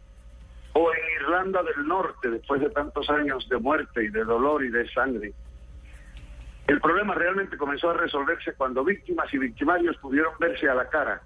o 0.72 0.90
en 0.92 1.22
Irlanda 1.22 1.62
del 1.62 1.86
Norte, 1.86 2.30
después 2.30 2.60
de 2.62 2.70
tantos 2.70 3.10
años 3.10 3.46
de 3.50 3.58
muerte 3.58 4.04
y 4.04 4.08
de 4.08 4.24
dolor 4.24 4.64
y 4.64 4.70
de 4.70 4.88
sangre. 4.90 5.32
El 6.68 6.80
problema 6.82 7.14
realmente 7.14 7.56
comenzó 7.56 7.90
a 7.90 7.94
resolverse 7.94 8.52
cuando 8.52 8.84
víctimas 8.84 9.32
y 9.32 9.38
victimarios 9.38 9.96
pudieron 9.96 10.34
verse 10.38 10.68
a 10.68 10.74
la 10.74 10.88
cara 10.88 11.22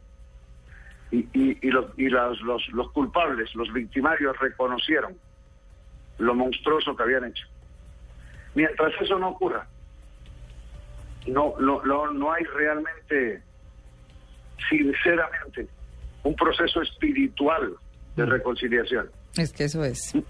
y, 1.11 1.19
y, 1.33 1.59
y, 1.61 1.71
los, 1.71 1.87
y 1.99 2.09
los, 2.09 2.41
los, 2.43 2.67
los 2.69 2.91
culpables, 2.93 3.53
los 3.57 3.71
victimarios, 3.73 4.39
reconocieron 4.39 5.19
lo 6.19 6.35
monstruoso 6.35 6.97
que 6.97 7.03
habían 7.03 7.25
hecho. 7.25 7.45
Mientras 8.55 8.93
eso 9.01 9.19
no 9.19 9.31
ocurra, 9.31 9.67
no, 11.27 11.55
no, 11.59 11.83
no, 11.83 12.13
no 12.13 12.33
hay 12.33 12.45
realmente, 12.45 13.43
sinceramente, 14.71 15.67
un 16.23 16.37
proceso 16.37 16.83
espiritual 16.83 17.75
de 18.15 18.27
reconciliación. 18.27 19.11
Es 19.37 19.53
que 19.53 19.65
eso 19.65 19.83
es. 19.85 20.15
Esa 20.15 20.25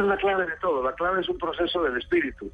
es 0.00 0.06
la 0.06 0.16
clave 0.16 0.46
de 0.46 0.56
todo. 0.60 0.82
La 0.84 0.94
clave 0.94 1.22
es 1.22 1.28
un 1.28 1.38
proceso 1.38 1.82
del 1.82 1.96
espíritu, 1.96 2.50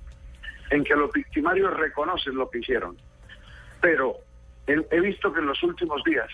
en 0.71 0.85
que 0.85 0.95
los 0.95 1.13
victimarios 1.13 1.73
reconocen 1.75 2.35
lo 2.37 2.49
que 2.51 2.59
hicieron. 2.59 2.97
Pero 3.81 4.17
he, 4.67 5.01
visto 5.01 5.33
que 5.33 5.41
en 5.41 5.47
los 5.47 5.63
últimos 5.63 6.03
días 6.05 6.29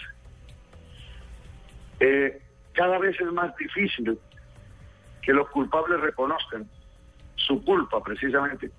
eh, 1.98 2.40
cada 2.72 2.98
vez 2.98 3.20
es 3.20 3.32
más 3.32 3.54
difícil 3.56 4.18
que 5.22 5.32
los 5.32 5.48
culpables 5.50 6.00
reconozcan 6.00 6.68
su 7.36 7.62
culpa 7.64 8.02
precisamente. 8.02 8.70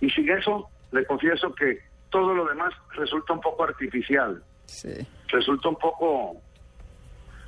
Y 0.00 0.10
sin 0.10 0.28
eso, 0.30 0.68
le 0.92 1.04
confieso 1.04 1.54
que 1.54 1.80
todo 2.10 2.34
lo 2.34 2.46
demás 2.46 2.72
resulta 2.94 3.32
un 3.32 3.40
poco 3.40 3.64
artificial, 3.64 4.42
Sí. 4.66 5.06
resulta 5.28 5.68
un 5.68 5.76
poco 5.76 6.40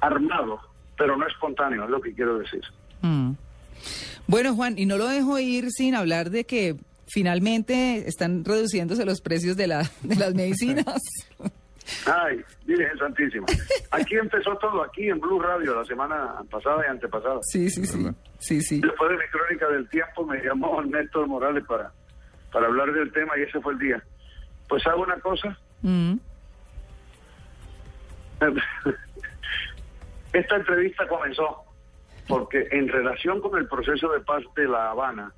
armado, 0.01 0.61
pero 0.97 1.17
no 1.17 1.27
espontáneo, 1.27 1.85
es 1.85 1.91
lo 1.91 2.01
que 2.01 2.15
quiero 2.15 2.39
decir. 2.39 2.63
Mm. 3.03 3.33
Bueno, 4.27 4.55
Juan, 4.55 4.79
y 4.79 4.87
no 4.87 4.97
lo 4.97 5.07
dejo 5.07 5.39
ir 5.39 5.71
sin 5.71 5.95
hablar 5.95 6.31
de 6.31 6.45
que 6.45 6.77
finalmente 7.07 8.09
están 8.09 8.45
reduciéndose 8.45 9.05
los 9.05 9.21
precios 9.21 9.57
de, 9.57 9.67
la, 9.67 9.91
de 10.03 10.17
las 10.17 10.35
medicinas. 10.35 10.85
Ay, 12.07 12.43
Virgen 12.65 12.99
Santísima. 12.99 13.47
Aquí 13.91 14.17
empezó 14.17 14.57
todo, 14.57 14.83
aquí 14.83 15.09
en 15.09 15.21
Blue 15.21 15.39
Radio, 15.41 15.75
la 15.75 15.85
semana 15.85 16.43
pasada 16.51 16.83
y 16.87 16.91
antepasada. 16.91 17.39
Sí, 17.43 17.69
sí, 17.69 17.85
sí. 17.85 18.09
Sí, 18.39 18.61
sí. 18.63 18.81
Después 18.81 19.11
de 19.11 19.17
mi 19.17 19.29
crónica 19.31 19.69
del 19.69 19.89
tiempo 19.89 20.25
me 20.27 20.43
llamó 20.43 20.83
Néstor 20.83 21.27
Morales 21.27 21.65
para, 21.67 21.93
para 22.53 22.67
hablar 22.67 22.93
del 22.93 23.13
tema 23.13 23.39
y 23.39 23.43
ese 23.43 23.61
fue 23.61 23.75
el 23.75 23.79
día. 23.79 24.03
Pues 24.69 24.87
hago 24.87 25.03
una 25.03 25.19
cosa. 25.21 25.59
Mm. 25.83 26.17
Esta 30.33 30.57
entrevista 30.57 31.07
comenzó 31.07 31.65
porque 32.27 32.67
en 32.71 32.89
relación 32.89 33.41
con 33.41 33.59
el 33.59 33.69
proceso 33.69 34.11
de 34.11 34.21
paz 34.21 34.43
de 34.57 34.67
La 34.67 34.91
Habana, 34.91 35.33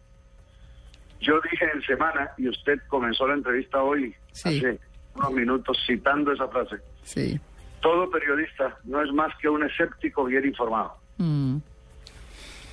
yo 1.20 1.40
dije 1.50 1.64
en 1.74 1.83
semana, 1.83 2.31
y 2.37 2.48
usted 2.48 2.79
comenzó 2.88 3.26
la 3.26 3.35
entrevista 3.35 3.83
hoy, 3.83 4.14
Sí. 4.33 4.59
hace 4.59 4.79
unos 5.14 5.33
minutos, 5.33 5.79
citando 5.87 6.33
esa 6.33 6.48
frase, 6.48 6.76
Sí. 7.02 7.40
todo 7.81 8.11
periodista 8.11 8.76
no 8.85 9.02
es 9.02 9.11
más 9.12 9.35
que 9.38 9.48
un 9.48 9.62
escéptico 9.64 10.24
bien 10.24 10.44
informado. 10.46 10.96
Mm. 11.18 11.59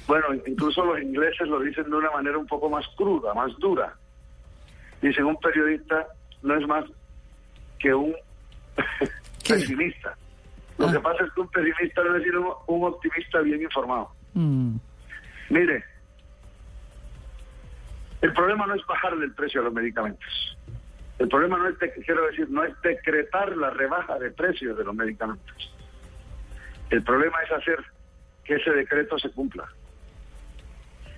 Bueno, 0.07 0.25
incluso 0.45 0.83
los 0.83 1.01
ingleses 1.01 1.47
lo 1.47 1.59
dicen 1.61 1.89
de 1.89 1.95
una 1.95 2.11
manera 2.11 2.37
un 2.37 2.47
poco 2.47 2.69
más 2.69 2.85
cruda, 2.97 3.33
más 3.33 3.57
dura. 3.59 3.93
Dicen, 5.01 5.23
un 5.25 5.37
periodista 5.37 6.05
no 6.41 6.55
es 6.57 6.67
más 6.67 6.83
que 7.79 7.93
un 7.93 8.13
pesimista. 9.47 10.15
Lo 10.77 10.87
Ah. 10.87 10.91
que 10.91 10.99
pasa 10.99 11.23
es 11.23 11.31
que 11.33 11.41
un 11.41 11.47
pesimista 11.49 12.03
no 12.03 12.15
es 12.17 12.23
sino 12.23 12.41
un, 12.67 12.81
un 12.81 12.87
optimista 12.93 13.39
bien 13.41 13.61
informado. 13.61 14.09
Mm. 14.33 14.75
Mire, 15.49 15.83
el 18.23 18.31
problema 18.31 18.65
no 18.65 18.73
es 18.73 18.85
bajarle 18.85 19.25
el 19.25 19.33
precio 19.33 19.59
a 19.59 19.65
los 19.65 19.73
medicamentos. 19.73 20.57
El 21.19 21.27
problema 21.27 21.57
no 21.57 21.67
es, 21.67 21.75
quiero 22.05 22.25
decir, 22.27 22.49
no 22.49 22.63
es 22.63 22.73
decretar 22.81 23.55
la 23.57 23.69
rebaja 23.69 24.17
de 24.17 24.31
precios 24.31 24.77
de 24.77 24.85
los 24.85 24.95
medicamentos. 24.95 25.75
El 26.89 27.03
problema 27.03 27.37
es 27.43 27.51
hacer 27.51 27.83
que 28.45 28.55
ese 28.55 28.71
decreto 28.71 29.19
se 29.19 29.29
cumpla. 29.29 29.67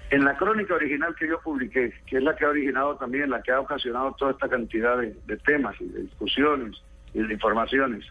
En 0.10 0.26
la 0.26 0.36
crónica 0.36 0.74
original 0.74 1.16
que 1.16 1.28
yo 1.28 1.40
publiqué, 1.42 1.94
que 2.08 2.18
es 2.18 2.24
la 2.24 2.36
que 2.36 2.46
ha 2.46 2.50
originado 2.50 2.96
también, 2.98 3.30
la 3.30 3.44
que 3.44 3.52
ha 3.52 3.60
ocasionado 3.60 4.16
toda 4.18 4.32
esta 4.32 4.50
cantidad 4.50 4.98
de, 4.98 5.16
de 5.28 5.38
temas 5.38 5.80
y 5.80 5.86
de 5.86 6.02
discusiones 6.02 6.82
y 7.14 7.22
de 7.22 7.32
informaciones, 7.32 8.04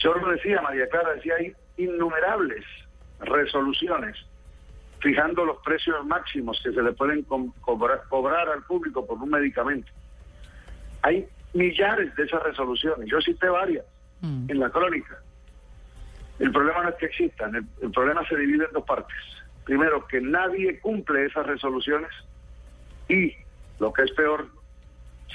yo 0.00 0.14
lo 0.14 0.30
decía, 0.30 0.60
María 0.62 0.88
Clara, 0.88 1.14
decía, 1.14 1.34
hay 1.38 1.54
innumerables 1.76 2.64
resoluciones 3.20 4.16
fijando 5.00 5.44
los 5.44 5.58
precios 5.58 6.04
máximos 6.06 6.60
que 6.62 6.72
se 6.72 6.82
le 6.82 6.92
pueden 6.92 7.22
cobrar, 7.60 8.02
cobrar 8.08 8.48
al 8.48 8.62
público 8.64 9.06
por 9.06 9.18
un 9.18 9.30
medicamento. 9.30 9.90
Hay 11.02 11.26
millares 11.52 12.14
de 12.16 12.24
esas 12.24 12.42
resoluciones, 12.42 13.08
yo 13.10 13.20
cité 13.20 13.48
varias 13.48 13.84
Mm. 14.20 14.50
en 14.50 14.58
la 14.60 14.70
crónica. 14.70 15.18
El 16.38 16.50
problema 16.50 16.82
no 16.84 16.88
es 16.90 16.94
que 16.96 17.06
existan, 17.06 17.54
el, 17.56 17.64
el 17.82 17.90
problema 17.90 18.26
se 18.26 18.36
divide 18.36 18.64
en 18.64 18.72
dos 18.72 18.84
partes. 18.84 19.14
Primero, 19.64 20.06
que 20.06 20.20
nadie 20.20 20.78
cumple 20.80 21.26
esas 21.26 21.44
resoluciones 21.46 22.10
y, 23.08 23.34
lo 23.80 23.92
que 23.92 24.02
es 24.02 24.12
peor, 24.12 24.48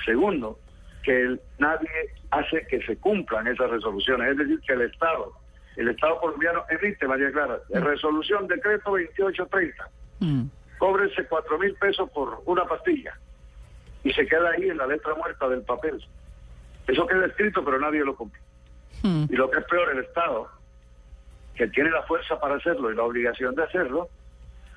segundo, 0.06 0.60
que 1.04 1.22
el- 1.22 1.42
nadie 1.60 1.90
hace 2.32 2.66
que 2.68 2.82
se 2.84 2.98
cumplan 2.98 3.48
esas 3.48 3.70
resoluciones. 3.70 4.32
Es 4.32 4.38
decir, 4.38 4.60
que 4.66 4.74
el 4.74 4.82
Estado, 4.84 5.34
el 5.80 5.88
Estado 5.90 6.20
colombiano 6.20 6.64
emite, 6.70 7.08
María 7.08 7.32
Clara, 7.32 7.60
de 7.70 7.80
resolución, 7.80 8.48
decreto 8.48 8.92
2830, 8.92 9.90
Mm. 10.20 10.44
cóbrense 10.78 11.26
cuatro 11.28 11.58
mil 11.58 11.74
pesos 11.76 12.10
por 12.12 12.42
una 12.46 12.66
pastilla 12.66 13.18
y 14.04 14.12
se 14.12 14.28
queda 14.28 14.50
ahí 14.50 14.70
en 14.70 14.78
la 14.78 14.86
letra 14.88 15.16
muerta 15.16 15.48
del 15.48 15.62
papel. 15.62 16.04
Eso 16.88 17.08
queda 17.08 17.26
escrito, 17.28 17.64
pero 17.64 17.80
nadie 17.80 18.04
lo 18.04 18.16
cumple. 18.16 18.42
Mm. 19.04 19.26
Y 19.30 19.36
lo 19.38 19.50
que 19.50 19.60
es 19.60 19.66
peor, 19.66 19.90
el 19.92 20.00
Estado, 20.00 20.50
que 21.56 21.68
tiene 21.68 21.90
la 21.92 22.04
fuerza 22.04 22.38
para 22.40 22.56
hacerlo 22.56 22.92
y 22.92 22.96
la 22.96 23.04
obligación 23.04 23.56
de 23.56 23.64
hacerlo, 23.64 24.10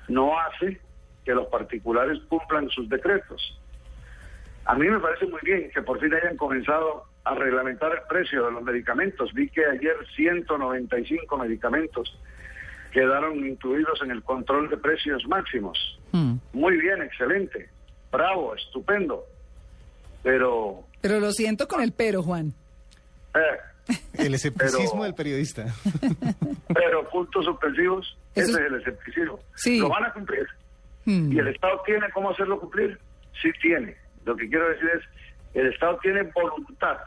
no 0.07 0.39
hace 0.39 0.79
que 1.25 1.33
los 1.33 1.47
particulares 1.47 2.19
cumplan 2.29 2.69
sus 2.69 2.87
decretos. 2.87 3.59
A 4.65 4.75
mí 4.75 4.87
me 4.89 4.99
parece 4.99 5.25
muy 5.25 5.41
bien 5.43 5.69
que 5.71 5.81
por 5.81 5.99
fin 5.99 6.13
hayan 6.13 6.37
comenzado 6.37 7.05
a 7.25 7.35
reglamentar 7.35 7.91
el 7.93 8.01
precio 8.09 8.45
de 8.45 8.51
los 8.51 8.63
medicamentos. 8.63 9.33
Vi 9.33 9.49
que 9.49 9.65
ayer 9.65 9.95
195 10.15 11.37
medicamentos 11.37 12.17
quedaron 12.91 13.45
incluidos 13.45 14.01
en 14.03 14.11
el 14.11 14.21
control 14.23 14.69
de 14.69 14.77
precios 14.77 15.25
máximos. 15.27 15.99
Mm. 16.11 16.35
Muy 16.53 16.77
bien, 16.77 17.01
excelente, 17.01 17.69
bravo, 18.11 18.55
estupendo. 18.55 19.23
Pero, 20.21 20.83
Pero 21.01 21.19
lo 21.19 21.31
siento 21.31 21.67
con 21.67 21.81
el 21.81 21.91
pero, 21.91 22.23
Juan. 22.23 22.53
eh, 23.35 23.95
El 24.13 24.33
escepticismo 24.35 24.91
Pero- 24.91 25.03
del 25.03 25.13
periodista. 25.15 25.65
pero 26.73 27.09
puntos 27.09 27.43
suspensivos, 27.45 28.17
Eso 28.35 28.51
ese 28.51 28.61
es- 28.61 28.67
el 28.71 28.79
escepticismo. 28.79 29.39
Sí. 29.55 29.79
Lo 29.79 29.89
van 29.89 30.05
a 30.05 30.13
cumplir. 30.13 30.45
Mm. 31.05 31.31
¿Y 31.33 31.39
el 31.39 31.47
Estado 31.49 31.81
tiene 31.85 32.09
cómo 32.13 32.29
hacerlo 32.31 32.59
cumplir? 32.59 32.97
Sí 33.41 33.49
tiene. 33.61 33.97
Lo 34.25 34.35
que 34.37 34.47
quiero 34.47 34.69
decir 34.69 34.89
es, 34.95 35.03
el 35.53 35.67
Estado 35.67 35.97
tiene 36.01 36.23
voluntad 36.23 36.97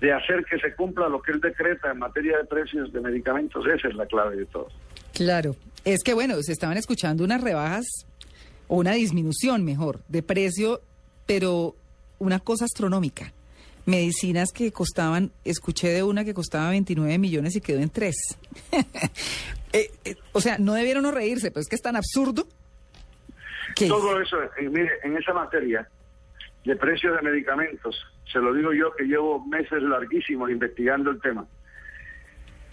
de 0.00 0.12
hacer 0.12 0.44
que 0.44 0.58
se 0.58 0.74
cumpla 0.74 1.08
lo 1.08 1.20
que 1.22 1.32
él 1.32 1.40
decreta 1.40 1.90
en 1.90 1.98
materia 1.98 2.38
de 2.38 2.44
precios 2.44 2.92
de 2.92 3.00
medicamentos. 3.00 3.64
Esa 3.66 3.88
es 3.88 3.94
la 3.94 4.06
clave 4.06 4.36
de 4.36 4.46
todo. 4.46 4.68
Claro. 5.14 5.56
Es 5.84 6.02
que, 6.02 6.14
bueno, 6.14 6.34
se 6.42 6.52
estaban 6.52 6.76
escuchando 6.76 7.24
unas 7.24 7.40
rebajas, 7.40 7.86
o 8.68 8.76
una 8.76 8.92
disminución, 8.92 9.64
mejor, 9.64 10.00
de 10.08 10.22
precio, 10.22 10.80
pero 11.24 11.74
una 12.18 12.40
cosa 12.40 12.64
astronómica. 12.64 13.32
Medicinas 13.86 14.50
que 14.52 14.72
costaban, 14.72 15.30
escuché 15.44 15.88
de 15.90 16.02
una 16.02 16.24
que 16.24 16.34
costaba 16.34 16.70
29 16.70 17.18
millones 17.18 17.54
y 17.54 17.60
quedó 17.60 17.78
en 17.78 17.90
3. 17.90 18.16
o 20.32 20.40
sea, 20.40 20.58
no 20.58 20.74
debieron 20.74 21.04
no 21.04 21.12
reírse, 21.12 21.50
pero 21.50 21.60
es 21.60 21.68
que 21.68 21.76
es 21.76 21.82
tan 21.82 21.94
absurdo 21.94 22.48
que... 23.76 23.86
Todo 23.86 24.20
eso, 24.20 24.42
eh, 24.42 24.68
mire, 24.68 24.90
en 25.04 25.16
esa 25.16 25.32
materia 25.32 25.88
de 26.66 26.76
precios 26.76 27.16
de 27.16 27.22
medicamentos, 27.22 27.96
se 28.30 28.40
lo 28.40 28.52
digo 28.52 28.72
yo 28.72 28.92
que 28.94 29.04
llevo 29.04 29.42
meses 29.46 29.82
larguísimos 29.82 30.50
investigando 30.50 31.10
el 31.10 31.20
tema. 31.20 31.46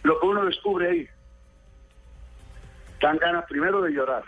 Lo 0.01 0.19
que 0.19 0.25
uno 0.25 0.43
descubre 0.45 0.89
ahí, 0.89 1.09
dan 2.99 3.17
ganas 3.17 3.45
primero 3.47 3.81
de 3.81 3.91
llorar, 3.91 4.23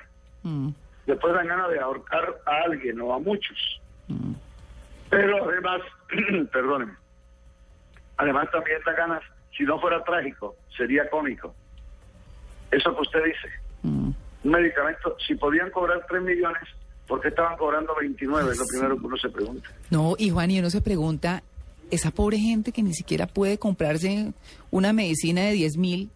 Mm, 0.45 0.69
después 1.07 1.33
dan 1.33 1.47
ganas 1.47 1.71
de 1.71 1.79
ahorcar 1.79 2.35
a 2.45 2.57
alguien 2.65 3.01
o 3.01 3.11
a 3.13 3.19
muchos. 3.19 3.81
Pero 5.09 5.43
además, 5.49 5.81
perdónenme, 6.51 6.93
además 8.17 8.51
también 8.51 8.79
da 8.85 8.93
ganas, 8.93 9.23
si 9.57 9.63
no 9.63 9.79
fuera 9.79 10.03
trágico, 10.03 10.55
sería 10.77 11.09
cómico. 11.09 11.55
Eso 12.69 12.93
que 12.93 13.01
usted 13.01 13.23
dice, 13.23 13.49
mm. 13.81 14.11
un 14.43 14.51
medicamento, 14.51 15.17
si 15.25 15.33
podían 15.33 15.71
cobrar 15.71 16.05
3 16.07 16.21
millones, 16.21 16.69
¿por 17.07 17.21
qué 17.21 17.27
estaban 17.29 17.57
cobrando 17.57 17.93
29? 17.99 18.51
Es 18.51 18.57
lo 18.59 18.65
primero 18.65 18.97
que 18.97 19.05
uno 19.05 19.17
se 19.17 19.29
pregunta. 19.29 19.69
No, 19.89 20.15
y 20.17 20.29
Juan, 20.29 20.51
y 20.51 20.59
uno 20.59 20.69
se 20.69 20.81
pregunta, 20.81 21.43
esa 21.91 22.11
pobre 22.11 22.37
gente 22.37 22.71
que 22.71 22.81
ni 22.83 22.93
siquiera 22.93 23.27
puede 23.27 23.57
comprarse 23.57 24.33
una 24.71 24.91
medicina 24.93 25.41
de 25.43 25.51
10 25.53 25.77
mil, 25.77 26.09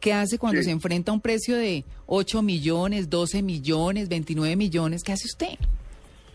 ¿qué 0.00 0.12
hace 0.12 0.38
cuando 0.38 0.58
Sí. 0.60 0.64
se 0.66 0.70
enfrenta 0.70 1.10
a 1.10 1.14
un 1.14 1.20
precio 1.20 1.56
de 1.56 1.84
8 2.06 2.42
millones, 2.42 3.08
12 3.08 3.42
millones, 3.42 4.08
29 4.08 4.54
millones? 4.56 5.02
¿Qué 5.02 5.12
hace 5.12 5.26
usted? 5.26 5.58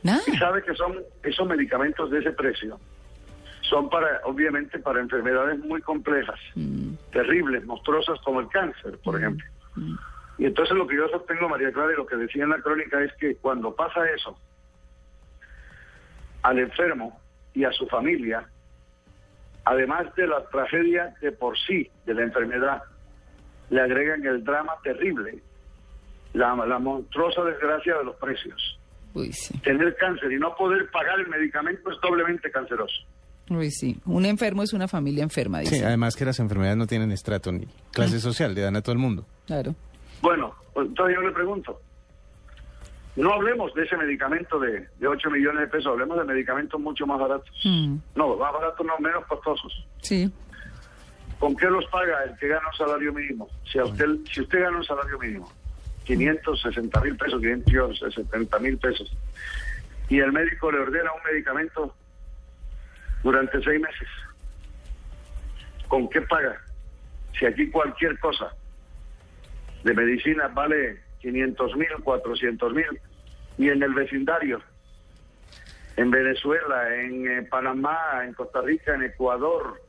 Nada. 0.01 0.21
Y 0.27 0.37
sabe 0.37 0.63
que 0.63 0.73
son 0.75 0.95
esos 1.23 1.47
medicamentos 1.47 2.09
de 2.09 2.19
ese 2.19 2.31
precio. 2.31 2.79
Son 3.69 3.87
para, 3.89 4.21
obviamente, 4.25 4.79
para 4.79 4.99
enfermedades 4.99 5.59
muy 5.59 5.81
complejas, 5.81 6.39
terribles, 7.11 7.63
monstruosas 7.65 8.17
como 8.25 8.39
el 8.39 8.47
cáncer, 8.47 8.97
por 9.03 9.17
ejemplo. 9.19 9.45
Y 10.39 10.45
entonces 10.45 10.75
lo 10.75 10.87
que 10.87 10.95
yo 10.95 11.07
sostengo, 11.09 11.49
María 11.49 11.71
Clara, 11.71 11.91
y 11.93 11.97
lo 11.97 12.05
que 12.05 12.15
decía 12.15 12.43
en 12.43 12.49
la 12.49 12.61
crónica 12.61 13.03
es 13.03 13.11
que 13.19 13.35
cuando 13.35 13.75
pasa 13.75 14.09
eso 14.09 14.39
al 16.43 16.59
enfermo 16.59 17.19
y 17.53 17.65
a 17.65 17.71
su 17.73 17.85
familia, 17.87 18.47
además 19.65 20.15
de 20.15 20.27
la 20.27 20.45
tragedia 20.45 21.13
de 21.21 21.33
por 21.33 21.57
sí 21.59 21.91
de 22.05 22.13
la 22.13 22.23
enfermedad, 22.23 22.81
le 23.69 23.81
agregan 23.81 24.25
el 24.25 24.43
drama 24.45 24.73
terrible, 24.81 25.43
la, 26.33 26.55
la 26.55 26.79
monstruosa 26.79 27.43
desgracia 27.43 27.97
de 27.97 28.05
los 28.05 28.15
precios. 28.15 28.79
Uy, 29.13 29.33
sí. 29.33 29.57
Tener 29.59 29.93
cáncer 29.97 30.31
y 30.31 30.39
no 30.39 30.55
poder 30.55 30.89
pagar 30.89 31.19
el 31.19 31.27
medicamento 31.27 31.91
es 31.91 31.97
doblemente 32.01 32.49
canceroso. 32.49 32.95
Uy, 33.49 33.71
sí. 33.71 33.99
Un 34.05 34.25
enfermo 34.25 34.63
es 34.63 34.71
una 34.71 34.87
familia 34.87 35.23
enferma, 35.23 35.59
dice. 35.59 35.77
Sí, 35.77 35.83
además 35.83 36.15
que 36.15 36.23
las 36.23 36.39
enfermedades 36.39 36.77
no 36.77 36.87
tienen 36.87 37.11
estrato 37.11 37.51
ni 37.51 37.65
clase 37.91 38.19
social, 38.19 38.55
le 38.55 38.61
dan 38.61 38.77
a 38.77 38.81
todo 38.81 38.93
el 38.93 38.99
mundo. 38.99 39.25
Claro. 39.45 39.75
Bueno, 40.21 40.53
pues 40.73 40.87
entonces 40.87 41.15
yo 41.15 41.21
le 41.21 41.31
pregunto, 41.31 41.81
no 43.15 43.33
hablemos 43.33 43.73
de 43.73 43.83
ese 43.83 43.97
medicamento 43.97 44.59
de, 44.59 44.87
de 44.97 45.07
8 45.07 45.29
millones 45.31 45.61
de 45.61 45.67
pesos, 45.67 45.87
hablemos 45.87 46.17
de 46.17 46.23
medicamentos 46.25 46.79
mucho 46.79 47.05
más 47.07 47.19
baratos. 47.19 47.49
Mm, 47.63 47.97
No, 48.15 48.35
más 48.37 48.53
baratos, 48.53 48.85
no, 48.85 48.97
menos 48.99 49.25
costosos. 49.25 49.87
sí. 50.01 50.31
¿Con 51.39 51.55
qué 51.55 51.67
los 51.67 51.85
paga 51.85 52.25
el 52.25 52.37
que 52.37 52.49
gana 52.49 52.67
un 52.69 52.77
salario 52.77 53.13
mínimo? 53.13 53.47
Si, 53.71 53.79
a 53.79 53.85
usted, 53.85 54.05
si 54.29 54.41
usted 54.41 54.59
gana 54.61 54.75
un 54.77 54.83
salario 54.83 55.17
mínimo, 55.19 55.49
560 56.03 56.99
mil 56.99 57.15
pesos, 57.15 57.39
570 57.41 58.59
mil 58.59 58.77
pesos, 58.77 59.15
y 60.09 60.19
el 60.19 60.33
médico 60.33 60.69
le 60.69 60.79
ordena 60.79 61.09
un 61.13 61.23
medicamento 61.31 61.95
durante 63.23 63.63
seis 63.63 63.79
meses, 63.79 64.07
¿con 65.87 66.09
qué 66.09 66.19
paga? 66.23 66.59
Si 67.39 67.45
aquí 67.45 67.69
cualquier 67.69 68.19
cosa 68.19 68.53
de 69.83 69.93
medicina 69.93 70.47
vale 70.49 70.99
500 71.21 71.75
mil, 71.75 71.87
400 72.03 72.73
mil, 72.73 72.85
y 73.57 73.69
en 73.69 73.83
el 73.83 73.93
vecindario, 73.93 74.61
en 75.97 76.11
Venezuela, 76.11 76.95
en 76.95 77.27
eh, 77.27 77.43
Panamá, 77.43 78.23
en 78.23 78.33
Costa 78.33 78.61
Rica, 78.61 78.95
en 78.95 79.03
Ecuador, 79.03 79.81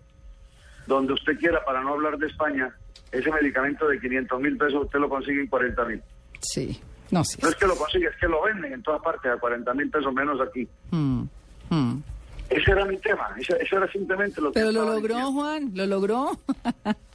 donde 0.87 1.13
usted 1.13 1.39
quiera, 1.39 1.65
para 1.65 1.83
no 1.83 1.91
hablar 1.91 2.19
de 2.19 2.27
España, 2.27 2.75
ese 3.13 3.31
medicamento 3.31 3.87
de 3.87 4.01
500 4.01 4.41
mil 4.41 4.57
pesos 4.57 4.85
usted 4.85 4.99
lo 4.99 5.09
consigue 5.09 5.41
en 5.41 5.47
40 5.47 5.85
mil. 5.85 6.03
Sí. 6.41 6.81
No, 7.11 7.25
sí. 7.25 7.39
No 7.43 7.49
es 7.49 7.55
que 7.57 7.67
lo 7.67 7.77
consigue, 7.77 8.07
es 8.07 8.17
que 8.17 8.29
lo 8.29 8.43
venden 8.43 8.73
en 8.73 8.83
todas 8.83 9.03
partes 9.03 9.33
a 9.33 9.37
40 9.37 9.75
mil 9.75 9.91
pesos 9.91 10.13
menos 10.13 10.41
aquí. 10.41 10.69
Mm, 10.91 11.23
mm. 11.69 12.03
Ese 12.51 12.71
era 12.73 12.85
mi 12.85 12.97
tema, 12.99 13.29
ese, 13.39 13.57
ese 13.61 13.77
era 13.77 13.91
simplemente 13.91 14.41
lo 14.41 14.51
que... 14.51 14.59
Pero 14.59 14.73
lo 14.73 14.85
logró, 14.85 15.15
diciendo. 15.15 15.33
Juan, 15.33 15.71
lo 15.75 15.87
logró. 15.87 16.31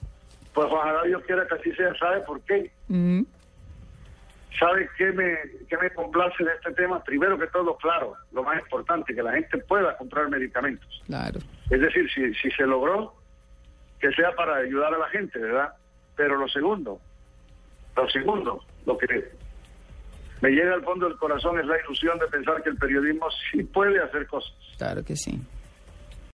Pues 0.55 0.67
ojalá 0.71 1.03
Dios 1.03 1.21
quiera 1.27 1.45
que 1.45 1.55
así 1.55 1.71
sea, 1.73 1.93
¿sabe 1.95 2.21
por 2.21 2.41
qué? 2.41 2.71
Mm, 2.87 3.23
¿Sabe 4.57 4.89
qué 4.97 5.11
me, 5.11 5.35
qué 5.67 5.77
me 5.77 5.89
complace 5.93 6.45
de 6.45 6.51
este 6.53 6.71
tema? 6.71 7.03
Primero 7.03 7.37
que 7.37 7.47
todo, 7.47 7.75
claro, 7.75 8.15
lo 8.31 8.41
más 8.41 8.57
importante, 8.61 9.13
que 9.13 9.21
la 9.21 9.33
gente 9.33 9.57
pueda 9.57 9.97
comprar 9.97 10.29
medicamentos. 10.29 11.03
claro. 11.05 11.39
Es 11.69 11.81
decir, 11.81 12.09
si, 12.13 12.33
si 12.35 12.51
se 12.51 12.65
logró, 12.65 13.15
que 13.99 14.11
sea 14.11 14.31
para 14.35 14.57
ayudar 14.57 14.93
a 14.93 14.99
la 14.99 15.09
gente, 15.09 15.39
¿verdad? 15.39 15.73
Pero 16.15 16.37
lo 16.37 16.47
segundo, 16.47 17.01
lo 17.97 18.09
segundo, 18.09 18.63
lo 18.85 18.97
que 18.97 19.31
me 20.41 20.51
llega 20.51 20.73
al 20.73 20.83
fondo 20.83 21.09
del 21.09 21.17
corazón 21.17 21.59
es 21.59 21.65
la 21.65 21.81
ilusión 21.81 22.17
de 22.19 22.27
pensar 22.27 22.61
que 22.63 22.69
el 22.69 22.77
periodismo 22.77 23.27
sí 23.51 23.63
puede 23.63 24.01
hacer 24.01 24.27
cosas. 24.27 24.53
Claro 24.77 25.03
que 25.03 25.15
sí. 25.17 25.41